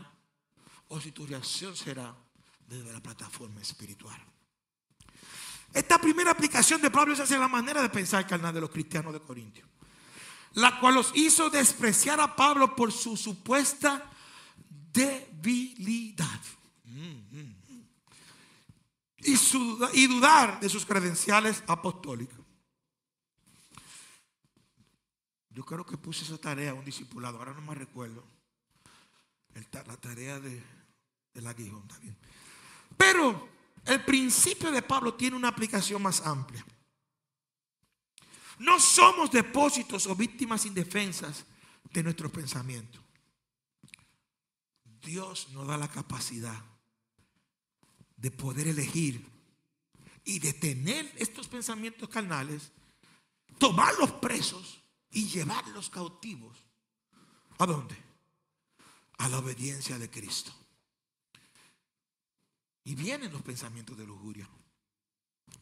o 0.89 1.01
si 1.01 1.11
tu 1.11 1.27
reacción 1.27 1.75
será 1.75 2.15
desde 2.69 2.93
la 2.93 3.01
plataforma 3.01 3.61
espiritual. 3.61 4.21
Esta 5.73 5.99
primera 5.99 6.31
aplicación 6.31 6.81
de 6.81 6.91
Pablo 6.91 7.15
es 7.15 7.21
hacia 7.21 7.39
la 7.39 7.49
manera 7.49 7.83
de 7.83 7.89
pensar 7.89 8.25
carnal 8.27 8.55
de 8.55 8.61
los 8.61 8.71
cristianos 8.71 9.13
de 9.13 9.21
Corintios 9.21 9.69
la 10.55 10.79
cual 10.81 10.95
los 10.95 11.13
hizo 11.15 11.51
despreciar 11.51 12.21
a 12.21 12.35
Pablo 12.35 12.75
por 12.75 12.93
su 12.93 13.17
supuesta 13.17 14.11
debilidad. 14.93 16.41
Y, 19.21 19.35
y 19.95 20.07
dudar 20.07 20.61
de 20.61 20.69
sus 20.69 20.87
credenciales 20.87 21.63
apostólicos. 21.67 22.39
Yo 25.59 25.65
creo 25.65 25.85
que 25.85 25.99
puse 25.99 26.23
esa 26.23 26.39
tarea 26.39 26.71
a 26.71 26.75
un 26.75 26.85
discipulado, 26.85 27.37
ahora 27.37 27.53
no 27.53 27.61
me 27.63 27.75
recuerdo. 27.75 28.25
la 29.73 29.97
tarea 29.97 30.39
de, 30.39 30.63
del 31.35 31.47
aguijón 31.49 31.89
también. 31.89 32.17
Pero 32.97 33.49
el 33.85 34.05
principio 34.05 34.71
de 34.71 34.83
Pablo 34.83 35.15
tiene 35.15 35.35
una 35.35 35.49
aplicación 35.49 36.01
más 36.01 36.25
amplia. 36.25 36.65
No 38.61 38.79
somos 38.79 39.33
depósitos 39.33 40.07
o 40.07 40.15
víctimas 40.15 40.65
indefensas 40.65 41.45
de 41.93 42.05
nuestros 42.05 42.31
pensamientos. 42.31 43.03
Dios 44.85 45.49
nos 45.51 45.67
da 45.67 45.77
la 45.77 45.89
capacidad 45.89 46.63
de 48.17 48.31
poder 48.31 48.69
elegir 48.69 49.29
y 50.25 50.39
detener 50.39 51.13
estos 51.17 51.49
pensamientos 51.49 52.09
carnales, 52.09 52.71
tomarlos 53.59 54.13
presos 54.13 54.85
y 55.11 55.27
llevarlos 55.29 55.91
cautivos. 55.91 56.57
¿A 57.59 57.67
dónde? 57.67 57.97
A 59.19 59.29
la 59.29 59.39
obediencia 59.39 59.99
de 59.99 60.11
Cristo. 60.11 60.53
Y 62.85 62.95
vienen 62.95 63.33
los 63.33 63.43
pensamientos 63.43 63.97
de 63.99 64.07
lujuria. 64.07 64.49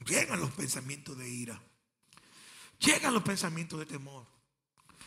Llegan 0.06 0.40
los 0.40 0.50
pensamientos 0.52 1.16
de 1.16 1.28
ira. 1.28 1.61
Llegan 2.78 3.14
los 3.14 3.22
pensamientos 3.22 3.78
de 3.78 3.87
temor. 3.87 4.26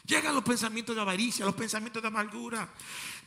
Llegan 0.06 0.34
los 0.34 0.43
pensamientos 0.43 0.95
de 0.95 1.02
avaricia, 1.02 1.45
los 1.45 1.56
pensamientos 1.56 2.02
de 2.02 2.08
amargura. 2.08 2.73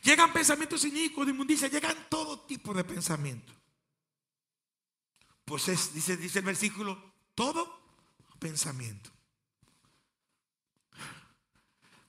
Llegan 0.03 0.33
pensamientos 0.33 0.83
inicuos, 0.83 1.25
de 1.25 1.31
inmundicia. 1.33 1.69
Llegan 1.69 2.07
todo 2.09 2.41
tipo 2.41 2.73
de 2.73 2.83
pensamientos. 2.83 3.55
Pues 5.45 5.67
es, 5.69 5.93
dice, 5.93 6.17
dice 6.17 6.39
el 6.39 6.45
versículo, 6.45 7.13
todo 7.35 7.81
pensamiento. 8.39 9.09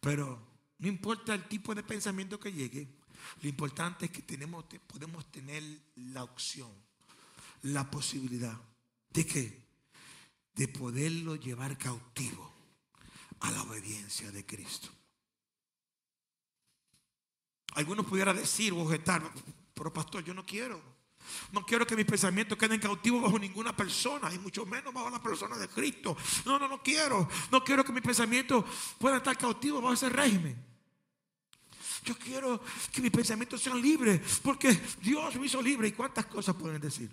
Pero 0.05 0.39
no 0.81 0.87
importa 0.87 1.35
el 1.35 1.49
tipo 1.49 1.75
de 1.75 1.83
pensamiento 1.83 2.39
que 2.39 2.53
llegue, 2.53 2.87
lo 3.41 3.49
importante 3.49 4.05
es 4.05 4.11
que 4.11 4.21
tenemos, 4.21 4.67
podemos 4.87 5.33
tener 5.33 5.63
la 5.97 6.23
opción, 6.23 6.71
la 7.63 7.91
posibilidad 7.91 8.55
de 9.09 9.27
que 9.27 9.65
de 10.55 10.69
poderlo 10.69 11.37
llevar 11.37 11.79
cautivo 11.79 12.53
a 13.41 13.51
la 13.51 13.63
obediencia 13.63 14.31
de 14.31 14.45
Cristo. 14.45 14.91
Algunos 17.73 18.05
pudieran 18.05 18.37
decir 18.37 18.75
objetar, 18.75 19.23
pero 19.73 19.91
pastor, 19.91 20.23
yo 20.23 20.35
no 20.35 20.45
quiero. 20.45 20.94
No 21.53 21.65
quiero 21.65 21.87
que 21.87 21.97
mis 21.97 22.05
pensamientos 22.05 22.59
queden 22.59 22.81
cautivos 22.81 23.23
bajo 23.23 23.39
ninguna 23.39 23.75
persona 23.75 24.33
y 24.33 24.39
mucho 24.39 24.67
menos 24.67 24.93
bajo 24.93 25.11
la 25.11 25.23
persona 25.23 25.57
de 25.57 25.69
Cristo. 25.69 26.17
No, 26.45 26.59
no, 26.59 26.69
no 26.69 26.83
quiero. 26.83 27.29
No 27.51 27.63
quiero 27.63 27.85
que 27.85 27.93
mis 27.93 28.03
pensamientos 28.03 28.65
puedan 28.99 29.19
estar 29.19 29.37
cautivos 29.37 29.83
bajo 29.83 29.95
ese 29.95 30.09
régimen. 30.09 30.57
Yo 32.05 32.17
quiero 32.19 32.61
que 32.93 33.01
mis 33.01 33.11
pensamientos 33.11 33.63
sean 33.63 33.81
libres 33.81 34.41
porque 34.43 34.79
Dios 35.01 35.35
me 35.37 35.47
hizo 35.47 35.63
libre. 35.63 35.89
¿Y 35.89 35.93
cuántas 35.93 36.27
cosas 36.27 36.55
pueden 36.55 36.81
decir? 36.81 37.11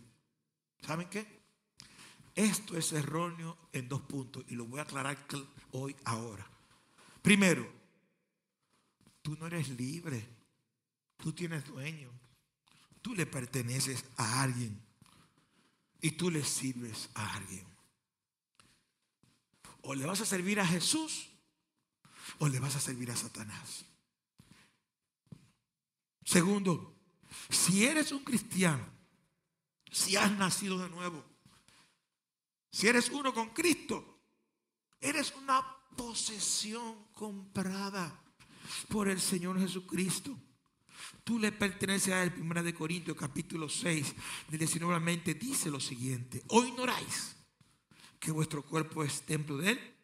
¿Saben 0.86 1.08
qué? 1.10 1.42
Esto 2.36 2.78
es 2.78 2.92
erróneo 2.94 3.58
en 3.72 3.88
dos 3.88 4.02
puntos 4.02 4.44
y 4.48 4.56
lo 4.56 4.66
voy 4.66 4.80
a 4.80 4.84
aclarar 4.84 5.18
hoy, 5.72 5.96
ahora. 6.06 6.48
Primero, 7.22 7.70
tú 9.22 9.36
no 9.40 9.48
eres 9.48 9.70
libre, 9.70 10.26
tú 11.18 11.34
tienes 11.34 11.66
dueño, 11.66 12.10
tú 13.02 13.16
le 13.16 13.26
perteneces 13.26 14.06
a 14.18 14.42
alguien. 14.42 14.82
y 16.04 16.12
tú 16.12 16.32
le 16.32 16.44
sirves 16.44 17.10
a 17.14 17.36
alguien. 17.36 17.64
O 19.84 19.94
le 19.94 20.06
vas 20.08 20.20
a 20.22 20.26
servir 20.26 20.60
a 20.60 20.66
Jesús 20.66 21.30
o 22.40 22.48
le 22.48 22.60
vas 22.60 22.76
a 22.76 22.80
servir 22.80 23.12
a 23.12 23.16
Satanás. 23.16 23.86
Segundo, 26.26 26.96
si 27.50 27.86
eres 27.86 28.12
un 28.12 28.24
cristiano, 28.24 28.84
si 29.92 30.16
has 30.16 30.32
nacido 30.32 30.80
de 30.80 30.90
nuevo, 30.90 31.24
si 32.72 32.88
eres 32.88 33.10
uno 33.10 33.34
con 33.34 33.50
Cristo, 33.50 34.24
eres 35.00 35.34
una 35.36 35.64
posesión 35.96 37.08
comprada 37.14 38.24
por 38.90 39.08
el 39.08 39.20
Señor 39.20 39.60
Jesucristo. 39.60 40.36
Tú 41.24 41.40
le 41.40 41.52
perteneces 41.52 42.14
a 42.14 42.24
él. 42.24 42.32
Primera 42.32 42.64
de 42.64 42.74
Corintios 42.74 43.18
capítulo 43.18 43.70
6, 43.70 44.16
del 44.50 44.60
19 44.60 44.96
al 44.96 45.04
20 45.04 45.34
dice 45.36 45.70
lo 45.70 45.80
siguiente. 45.80 46.44
Hoy 46.48 46.70
ignoráis 46.70 47.36
que 48.20 48.32
vuestro 48.32 48.64
cuerpo 48.64 49.04
es 49.04 49.22
templo 49.24 49.58
de 49.58 49.72
él, 49.72 49.96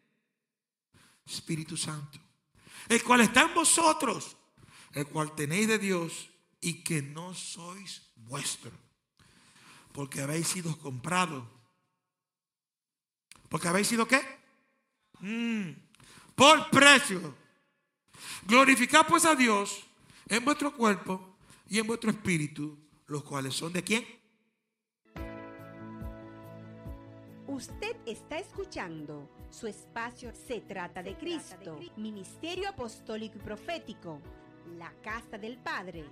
Espíritu 1.26 1.78
Santo, 1.78 2.20
el 2.90 3.04
cual 3.04 3.22
está 3.22 3.44
en 3.44 3.54
vosotros, 3.54 4.38
el 4.94 5.06
cual 5.08 5.36
tenéis 5.36 5.68
de 5.68 5.78
Dios 5.78 6.30
y 6.62 6.84
que 6.84 7.02
no 7.02 7.34
sois 7.34 8.02
vuestro, 8.16 8.72
porque 9.92 10.22
habéis 10.22 10.48
sido 10.48 10.78
comprados. 10.80 11.44
Porque 13.50 13.68
habéis 13.68 13.88
sido 13.88 14.08
qué? 14.08 14.22
Mm, 15.22 15.72
por 16.36 16.70
precio. 16.70 17.36
Glorificad 18.46 19.08
pues 19.08 19.26
a 19.26 19.36
Dios 19.36 19.87
en 20.30 20.46
vuestro 20.46 20.76
cuerpo 20.76 21.38
y 21.68 21.80
en 21.80 21.88
vuestro 21.88 22.10
espíritu, 22.10 22.78
los 23.08 23.24
cuales 23.24 23.54
son 23.54 23.74
de 23.74 23.84
quién? 23.84 24.06
Usted 27.48 27.96
está 28.06 28.38
escuchando 28.38 29.30
su 29.50 29.68
espacio 29.68 30.32
Se 30.34 30.62
trata 30.62 31.02
de 31.02 31.18
Cristo, 31.18 31.80
Ministerio 31.96 32.70
Apostólico 32.70 33.38
y 33.38 33.42
Profético, 33.42 34.22
la 34.78 34.92
Casa 35.02 35.38
del 35.38 35.58
Padre. 35.58 36.06